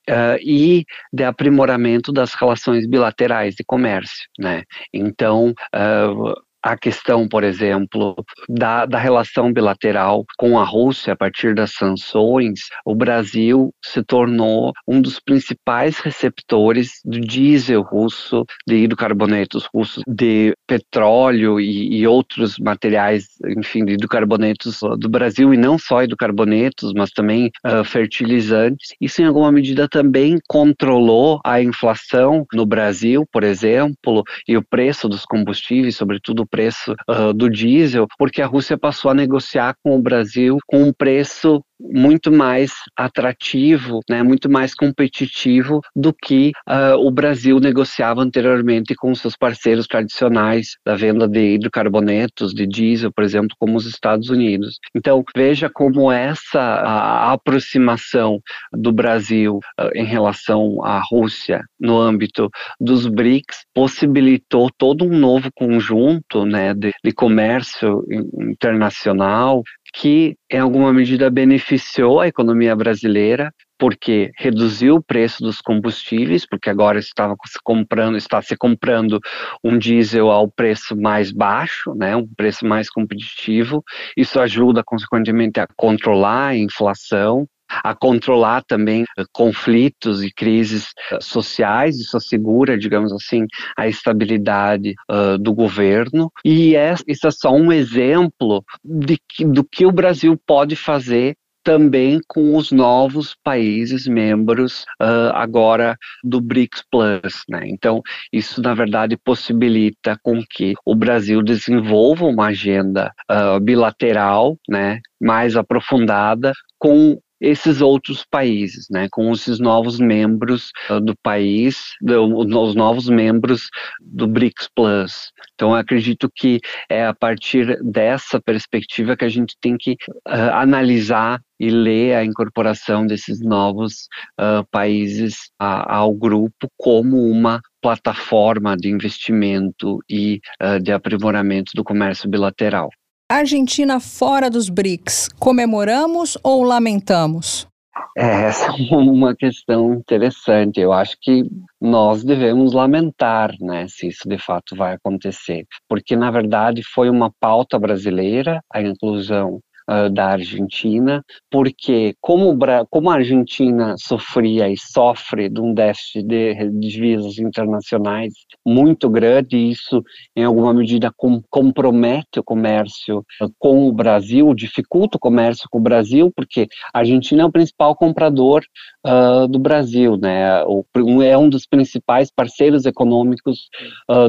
[0.08, 4.62] Uh, e de aprimoramento das relações bilaterais de comércio, né?
[4.94, 6.36] Então, uh,
[6.66, 8.16] a questão, por exemplo,
[8.50, 14.74] da, da relação bilateral com a Rússia a partir das sanções, o Brasil se tornou
[14.88, 22.58] um dos principais receptores do diesel russo, de hidrocarbonetos russos, de petróleo e, e outros
[22.58, 28.96] materiais, enfim, de hidrocarbonetos do Brasil, e não só hidrocarbonetos, mas também uh, fertilizantes.
[29.00, 35.08] Isso, em alguma medida, também controlou a inflação no Brasil, por exemplo, e o preço
[35.08, 39.98] dos combustíveis, sobretudo o preço uh, do diesel, porque a Rússia passou a negociar com
[39.98, 46.98] o Brasil com um preço muito mais atrativo, né, muito mais competitivo do que uh,
[46.98, 53.24] o Brasil negociava anteriormente com seus parceiros tradicionais da venda de hidrocarbonetos, de diesel, por
[53.24, 54.80] exemplo, como os Estados Unidos.
[54.96, 58.40] Então, veja como essa aproximação
[58.72, 62.50] do Brasil uh, em relação à Rússia no âmbito
[62.80, 68.04] dos BRICS possibilitou todo um novo conjunto né, de, de comércio
[68.50, 69.64] internacional
[69.96, 76.70] que, em alguma medida, beneficiou a economia brasileira, porque reduziu o preço dos combustíveis, porque
[76.70, 79.22] agora estava se comprando, está se comprando
[79.64, 83.84] um diesel ao preço mais baixo, né, um preço mais competitivo.
[84.18, 91.18] Isso ajuda, consequentemente, a controlar a inflação, a controlar também eh, conflitos e crises eh,
[91.22, 93.46] sociais, isso assegura, digamos assim,
[93.78, 96.32] a estabilidade uh, do governo.
[96.44, 101.36] E é, isso é só um exemplo de que, do que o Brasil pode fazer
[101.66, 107.64] também com os novos países membros uh, agora do BRICS Plus, né?
[107.66, 115.00] Então, isso na verdade possibilita com que o Brasil desenvolva uma agenda uh, bilateral, né,
[115.20, 122.76] mais aprofundada com esses outros países, né, com esses novos membros uh, do país, os
[122.76, 123.70] novos membros
[124.02, 125.32] do BRICS Plus.
[125.54, 131.40] Então, acredito que é a partir dessa perspectiva que a gente tem que uh, analisar
[131.60, 134.08] e ler a incorporação desses novos
[134.42, 140.40] uh, países a, ao grupo como uma plataforma de investimento e
[140.82, 142.90] de aprimoramento do comércio bilateral.
[143.28, 147.68] Argentina fora dos BRICS, comemoramos ou lamentamos?
[148.16, 150.80] É, essa é uma questão interessante.
[150.80, 151.44] Eu acho que
[151.82, 157.32] nós devemos lamentar, né, se isso de fato vai acontecer, porque na verdade foi uma
[157.40, 159.60] pauta brasileira a inclusão
[159.90, 162.58] uh, da Argentina, porque como,
[162.90, 168.34] como a Argentina sofria e sofre de um déficit de divisas internacionais
[168.66, 170.04] muito grande, isso
[170.36, 175.80] em alguma medida com, compromete o comércio uh, com o Brasil, dificulta o comércio com
[175.80, 178.64] o Brasil, porque a Argentina é o principal comprador
[179.06, 180.64] uh, do Brasil, né?
[180.66, 180.86] O,
[181.22, 183.70] é um dos principais parceiros econômicos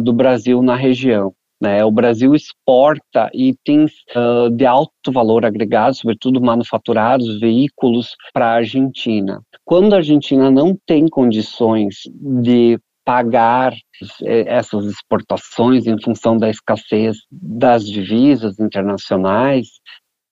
[0.03, 1.35] do Brasil na região.
[1.61, 1.85] Né?
[1.85, 9.41] O Brasil exporta itens uh, de alto valor agregado, sobretudo manufaturados, veículos, para a Argentina.
[9.65, 11.97] Quando a Argentina não tem condições
[12.43, 13.73] de pagar
[14.21, 19.69] essas exportações em função da escassez das divisas internacionais,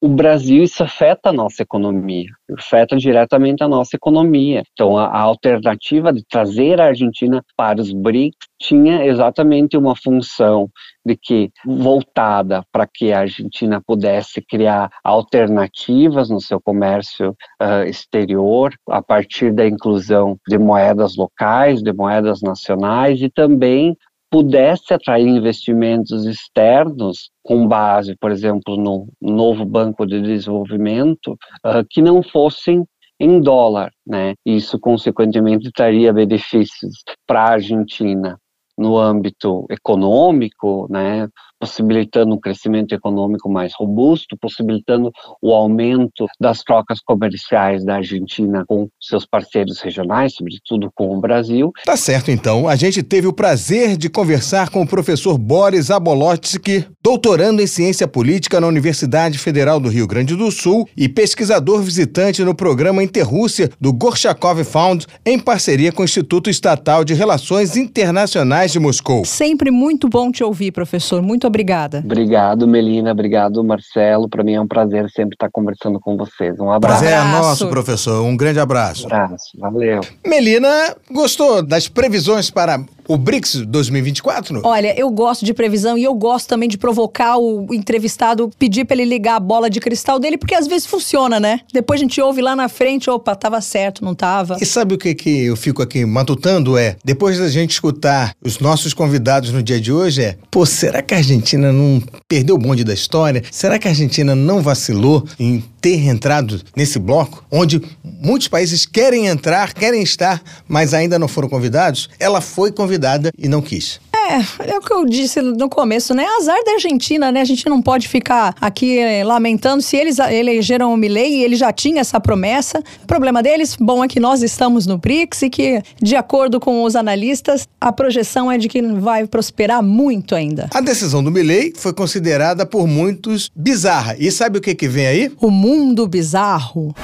[0.05, 2.27] o Brasil, isso afeta a nossa economia,
[2.59, 4.63] afeta diretamente a nossa economia.
[4.75, 10.69] Então, a, a, alternativa de trazer a Argentina para os BRICS tinha exatamente uma função
[11.07, 17.31] de que voltada para que a Argentina pudesse criar alternativas no seu comércio
[17.63, 23.97] uh, exterior a partir da inclusão de moedas locais, de moedas nacionais e também
[24.35, 32.03] pudesse atrair investimentos externos com base, por exemplo, no novo Banco de Desenvolvimento, uh, que
[32.03, 32.85] não fossem
[33.21, 34.35] em dólar, né?
[34.45, 38.37] Isso, consequentemente, traria benefícios para a Argentina
[38.77, 41.29] no âmbito econômico, né,
[41.65, 45.11] possibilitando um crescimento econômico mais robusto, possibilitando
[45.41, 51.73] o aumento das trocas comerciais da Argentina com seus parceiros regionais, sobretudo com o Brasil.
[51.87, 52.69] Tá certo, então.
[52.69, 58.07] A gente teve o prazer de conversar com o professor Boris Abolotsky, doutorando em ciência
[58.07, 63.71] política na Universidade Federal do Rio Grande do Sul e pesquisador visitante no programa Interrússia
[63.81, 69.25] do Gorchakov Fund, em parceria com o Instituto Estatal de Relações Internacionais de Moscou.
[69.25, 71.23] Sempre muito bom te ouvir, professor.
[71.23, 72.03] Muito obrigada.
[72.05, 73.13] Obrigado, Melina.
[73.13, 74.29] Obrigado, Marcelo.
[74.29, 76.59] Para mim é um prazer sempre estar conversando com vocês.
[76.59, 77.01] Um abraço.
[77.01, 78.23] Prazer é nosso, professor.
[78.25, 79.05] Um grande abraço.
[79.05, 79.59] Um abraço.
[79.59, 80.01] Valeu.
[80.27, 84.63] Melina, gostou das previsões para o BRICS 2024?
[84.65, 88.97] Olha, eu gosto de previsão e eu gosto também de provocar o entrevistado, pedir para
[88.97, 91.61] ele ligar a bola de cristal dele, porque às vezes funciona, né?
[91.73, 94.57] Depois a gente ouve lá na frente, opa, tava certo, não tava.
[94.61, 96.77] E sabe o que, que eu fico aqui matutando?
[96.77, 101.03] É, depois da gente escutar os nossos convidados no dia de hoje, é, pô, será
[101.03, 103.43] que a Argentina não perdeu o bonde da história?
[103.51, 109.27] Será que a Argentina não vacilou em ter entrado nesse bloco, onde muitos países querem
[109.27, 112.09] entrar, querem estar, mas ainda não foram convidados?
[112.19, 114.01] Ela foi convidada e não quis.
[114.29, 116.25] É, é o que eu disse no começo, né?
[116.39, 117.41] Azar da Argentina, né?
[117.41, 121.57] A gente não pode ficar aqui eh, lamentando se eles elegeram o Milley e ele
[121.57, 122.83] já tinha essa promessa.
[123.03, 126.83] O problema deles, bom, é que nós estamos no BRICS e que, de acordo com
[126.85, 130.69] os analistas, a projeção é de que vai prosperar muito ainda.
[130.73, 134.17] A decisão do Milley foi considerada por muitos bizarra.
[134.19, 135.33] E sabe o que, que vem aí?
[135.41, 136.95] O mundo bizarro.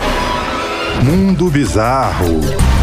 [1.04, 2.79] Mundo bizarro.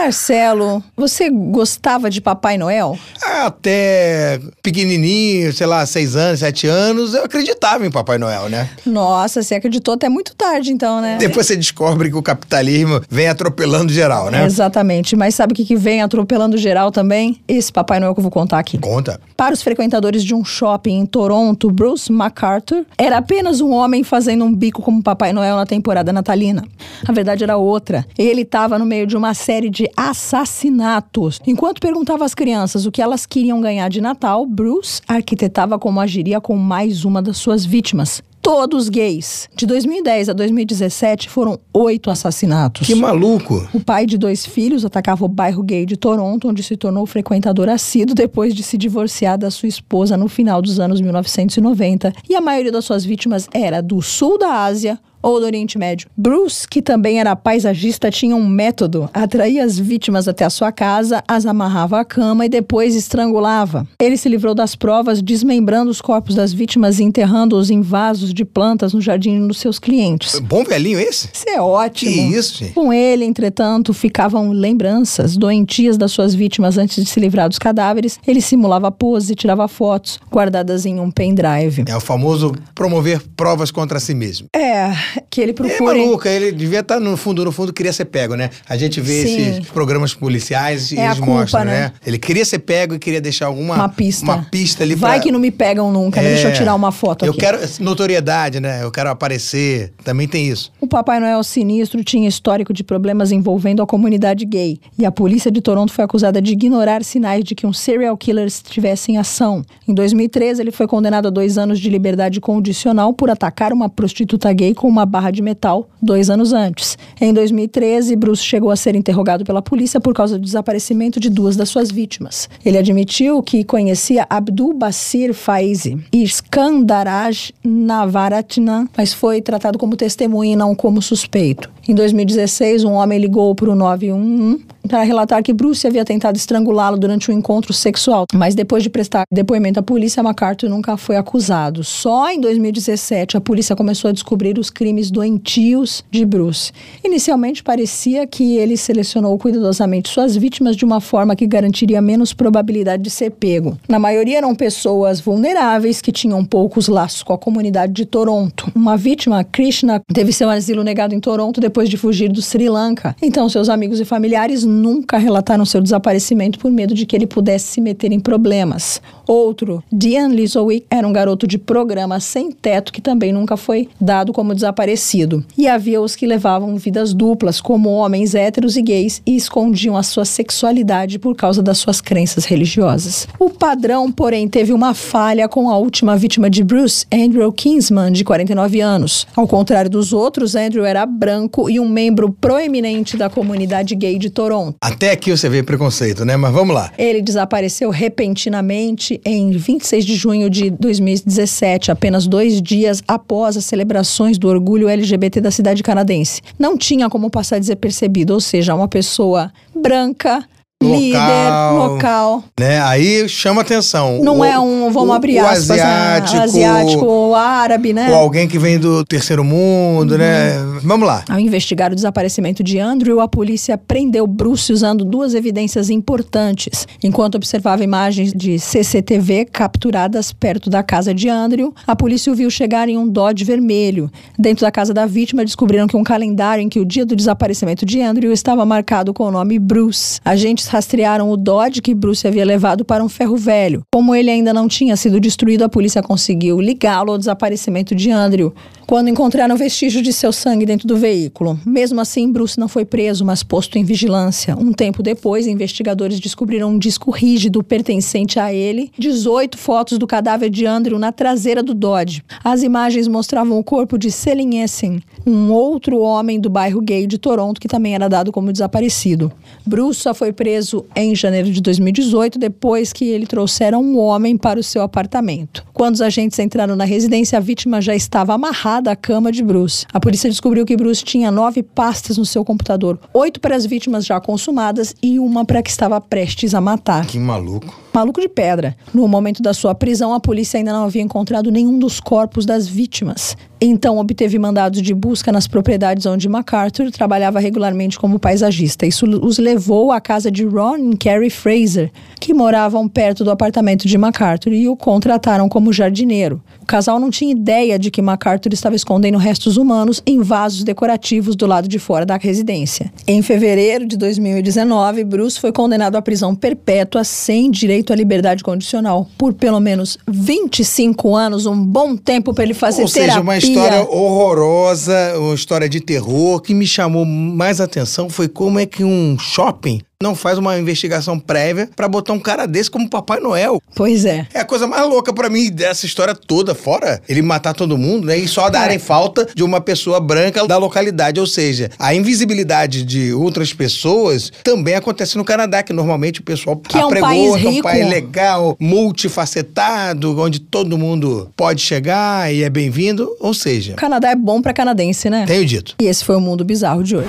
[0.00, 2.98] Marcelo, você gostava de Papai Noel?
[3.22, 8.70] Até pequenininho, sei lá, seis anos, sete anos, eu acreditava em Papai Noel, né?
[8.86, 11.18] Nossa, você acreditou até muito tarde, então, né?
[11.20, 14.42] Depois você descobre que o capitalismo vem atropelando geral, né?
[14.46, 15.14] Exatamente.
[15.14, 17.38] Mas sabe o que, que vem atropelando geral também?
[17.46, 18.78] Esse Papai Noel que eu vou contar aqui.
[18.78, 19.20] Conta.
[19.36, 24.46] Para os frequentadores de um shopping em Toronto, Bruce MacArthur era apenas um homem fazendo
[24.46, 26.64] um bico como Papai Noel na temporada natalina.
[27.06, 28.06] A verdade era outra.
[28.16, 31.40] Ele estava no meio de uma série de assassinatos.
[31.46, 36.40] Enquanto perguntava às crianças o que elas queriam ganhar de Natal, Bruce arquitetava como agiria
[36.40, 38.22] com mais uma das suas vítimas.
[38.42, 39.48] todos gays.
[39.54, 42.86] De 2010 a 2017 foram oito assassinatos.
[42.86, 43.68] Que maluco.
[43.72, 47.68] O pai de dois filhos atacava o bairro gay de Toronto, onde se tornou frequentador
[47.68, 52.12] assíduo depois de se divorciar da sua esposa no final dos anos 1990.
[52.28, 56.08] E a maioria das suas vítimas era do sul da Ásia, ou do Oriente Médio.
[56.16, 61.22] Bruce, que também era paisagista, tinha um método: atraía as vítimas até a sua casa,
[61.26, 63.86] as amarrava à cama e depois estrangulava.
[64.00, 68.44] Ele se livrou das provas, desmembrando os corpos das vítimas e enterrando-os em vasos de
[68.44, 70.38] plantas no jardim dos seus clientes.
[70.40, 71.28] Bom velhinho esse?
[71.32, 72.12] Isso é ótimo.
[72.12, 72.72] Que isso, gente?
[72.72, 78.18] Com ele, entretanto, ficavam lembranças doentias das suas vítimas antes de se livrar dos cadáveres.
[78.26, 81.84] Ele simulava poses e tirava fotos, guardadas em um pendrive.
[81.86, 84.48] É o famoso promover provas contra si mesmo.
[84.54, 84.90] É,
[85.30, 85.94] que ele É procura.
[85.96, 88.50] maluco, ele devia estar no fundo, no fundo queria ser pego, né?
[88.68, 89.48] A gente vê Sim.
[89.50, 91.80] esses programas policiais e É eles culpa, mostram, né?
[91.80, 91.92] né?
[92.06, 94.24] Ele queria ser pego e queria deixar alguma uma pista.
[94.24, 95.20] uma pista ali Vai pra...
[95.24, 96.30] que não me pegam nunca, né?
[96.30, 96.54] Deixa eu É.
[96.54, 97.40] tirar uma foto Eu aqui.
[97.40, 98.82] quero notoriedade, né?
[98.82, 99.92] Eu quero aparecer.
[100.04, 100.72] Também tem isso.
[100.80, 104.78] O Papai Noel sinistro tinha histórico de problemas envolvendo a comunidade gay.
[104.98, 108.46] E a polícia de Toronto foi acusada de ignorar sinais de que um serial killer
[108.46, 109.62] estivesse em ação.
[109.86, 114.52] Em 2013, ele foi condenado a dois anos de liberdade condicional por atacar uma prostituta
[114.52, 116.96] gay com uma barra de metal dois anos antes.
[117.20, 121.56] Em 2013, Bruce chegou a ser interrogado pela polícia por causa do desaparecimento de duas
[121.56, 122.48] das suas vítimas.
[122.64, 130.52] Ele admitiu que conhecia Abdul Basir Faizi e Skandaraj Navaratnam, mas foi tratado como testemunha
[130.52, 131.70] e não como suspeito.
[131.88, 136.98] Em 2016, um homem ligou para o 911 para relatar que Bruce havia tentado estrangulá-lo
[136.98, 141.84] durante um encontro sexual, mas depois de prestar depoimento à polícia, MacArthur nunca foi acusado.
[141.84, 146.72] Só em 2017 a polícia começou a descobrir os crimes doentios de Bruce.
[147.04, 153.02] Inicialmente parecia que ele selecionou cuidadosamente suas vítimas de uma forma que garantiria menos probabilidade
[153.02, 153.78] de ser pego.
[153.88, 158.70] Na maioria eram pessoas vulneráveis que tinham poucos laços com a comunidade de Toronto.
[158.74, 163.14] Uma vítima, Krishna, teve seu asilo negado em Toronto depois de fugir do Sri Lanka.
[163.22, 167.66] Então seus amigos e familiares nunca relataram seu desaparecimento por medo de que ele pudesse
[167.66, 169.00] se meter em problemas.
[169.26, 174.32] Outro, Dian Lizowick, era um garoto de programa sem teto que também nunca foi dado
[174.32, 175.44] como desaparecido.
[175.56, 180.02] E havia os que levavam vidas duplas, como homens héteros e gays, e escondiam a
[180.02, 183.28] sua sexualidade por causa das suas crenças religiosas.
[183.38, 188.24] O padrão, porém, teve uma falha com a última vítima de Bruce, Andrew Kingsman, de
[188.24, 189.28] 49 anos.
[189.36, 194.30] Ao contrário dos outros, Andrew era branco e um membro proeminente da comunidade gay de
[194.30, 194.76] Toronto.
[194.80, 196.36] Até aqui você vê preconceito, né?
[196.36, 196.92] Mas vamos lá.
[196.96, 204.38] Ele desapareceu repentinamente em 26 de junho de 2017, apenas dois dias após as celebrações
[204.38, 206.40] do orgulho LGBT da cidade canadense.
[206.58, 210.44] Não tinha como passar desapercebido, ou seja, uma pessoa branca,
[210.82, 210.98] Local.
[210.98, 212.44] líder, local.
[212.58, 212.80] Né?
[212.80, 214.18] Aí chama atenção.
[214.22, 215.82] Não O- é um, vamos o- abrir o aspas, né?
[215.82, 218.08] asiático, asiático ou árabe, né?
[218.10, 220.58] Ou alguém que vem do terceiro mundo, né?
[220.58, 220.80] Uhum.
[220.82, 221.22] Vamos lá.
[221.28, 226.86] Ao investigar o desaparecimento de Andrew, a polícia prendeu Bruce usando duas evidências importantes.
[227.04, 232.50] Enquanto observava imagens de CCTV capturadas perto da casa de Andrew, a polícia o viu
[232.50, 234.10] chegar em um Dodge vermelho.
[234.38, 237.84] Dentro da casa da vítima, descobriram que um calendário em que o dia do desaparecimento
[237.84, 240.18] de Andrew estava marcado com o nome Bruce.
[240.24, 243.82] Agentes rastrearam o Dodge que Bruce havia levado para um ferro velho.
[243.92, 248.54] Como ele ainda não tinha sido destruído, a polícia conseguiu ligá-lo ao desaparecimento de Andrew.
[248.90, 251.56] Quando encontraram vestígios de seu sangue dentro do veículo.
[251.64, 254.56] Mesmo assim, Bruce não foi preso, mas posto em vigilância.
[254.58, 260.50] Um tempo depois, investigadores descobriram um disco rígido pertencente a ele, 18 fotos do cadáver
[260.50, 262.24] de Andrew na traseira do Dodge.
[262.42, 267.16] As imagens mostravam o corpo de Selin Essen, um outro homem do bairro gay de
[267.16, 269.30] Toronto que também era dado como desaparecido.
[269.64, 274.58] Bruce só foi preso em janeiro de 2018, depois que ele trouxeram um homem para
[274.58, 275.64] o seu apartamento.
[275.72, 279.86] Quando os agentes entraram na residência, a vítima já estava amarrada à cama de Bruce.
[279.92, 284.06] A polícia descobriu que Bruce tinha nove pastas no seu computador, oito para as vítimas
[284.06, 287.06] já consumadas e uma para que estava prestes a matar.
[287.06, 287.89] Que maluco.
[287.92, 288.76] Maluco de pedra.
[288.94, 292.68] No momento da sua prisão, a polícia ainda não havia encontrado nenhum dos corpos das
[292.68, 293.36] vítimas.
[293.60, 298.86] Então, obteve mandados de busca nas propriedades onde MacArthur trabalhava regularmente como paisagista.
[298.86, 303.86] Isso os levou à casa de Ron e Carrie Fraser, que moravam perto do apartamento
[303.86, 306.40] de MacArthur e o contrataram como jardineiro.
[306.62, 311.36] O casal não tinha ideia de que MacArthur estava escondendo restos humanos em vasos decorativos
[311.36, 312.90] do lado de fora da residência.
[313.06, 319.08] Em fevereiro de 2019, Bruce foi condenado à prisão perpétua sem direito à liberdade condicional
[319.16, 323.22] por pelo menos 25 anos, um bom tempo para ele fazer Ou seja, terapia.
[323.22, 326.36] uma história horrorosa, uma história de terror.
[326.36, 330.58] O que me chamou mais atenção foi como é que um shopping não faz uma
[330.58, 333.60] investigação prévia pra botar um cara desse como Papai Noel.
[333.74, 334.26] Pois é.
[334.32, 338.06] É a coisa mais louca pra mim dessa história toda, fora ele matar todo mundo,
[338.06, 338.16] né?
[338.16, 341.20] E só darem falta de uma pessoa branca da localidade.
[341.20, 346.56] Ou seja, a invisibilidade de outras pessoas também acontece no Canadá, que normalmente o pessoal
[346.56, 347.62] Que é um apregou país é um rico.
[347.62, 353.14] país legal, multifacetado, onde todo mundo pode chegar e é bem-vindo.
[353.20, 355.26] Ou seja, O Canadá é bom pra canadense, né?
[355.26, 355.74] tenho dito.
[355.78, 357.08] E esse foi o Mundo Bizarro de hoje.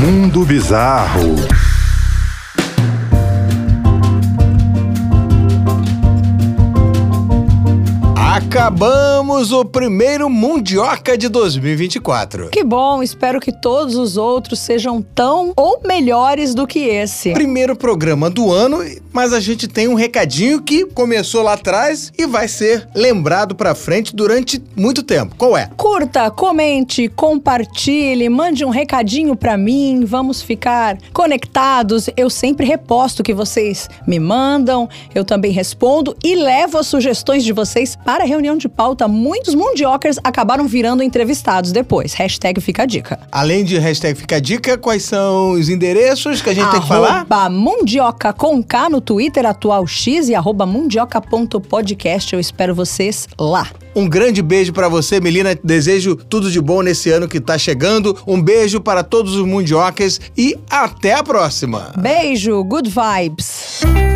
[0.00, 1.36] Mundo Bizarro.
[8.56, 12.48] Acabamos o primeiro Mundioca de 2024.
[12.48, 17.34] Que bom, espero que todos os outros sejam tão ou melhores do que esse.
[17.34, 18.78] Primeiro programa do ano,
[19.12, 23.74] mas a gente tem um recadinho que começou lá atrás e vai ser lembrado pra
[23.74, 25.36] frente durante muito tempo.
[25.36, 25.68] Qual é?
[25.76, 32.08] Curta, comente, compartilhe, mande um recadinho pra mim, vamos ficar conectados.
[32.16, 37.44] Eu sempre reposto o que vocês me mandam, eu também respondo e levo as sugestões
[37.44, 39.08] de vocês para a reunião de pauta.
[39.08, 42.12] Muitos mundiocas acabaram virando entrevistados depois.
[42.12, 43.18] Hashtag fica a dica.
[43.32, 46.88] Além de hashtag Fica a Dica, quais são os endereços que a gente tem que
[46.88, 47.18] falar?
[47.18, 52.34] Arroba Mundioca com K no Twitter atual X e arroba mundioca.podcast.
[52.34, 53.70] Eu espero vocês lá.
[53.94, 55.58] Um grande beijo pra você, Melina.
[55.62, 58.18] Desejo tudo de bom nesse ano que tá chegando.
[58.26, 61.92] Um beijo para todos os mundiocas e até a próxima.
[61.96, 64.15] Beijo, good vibes.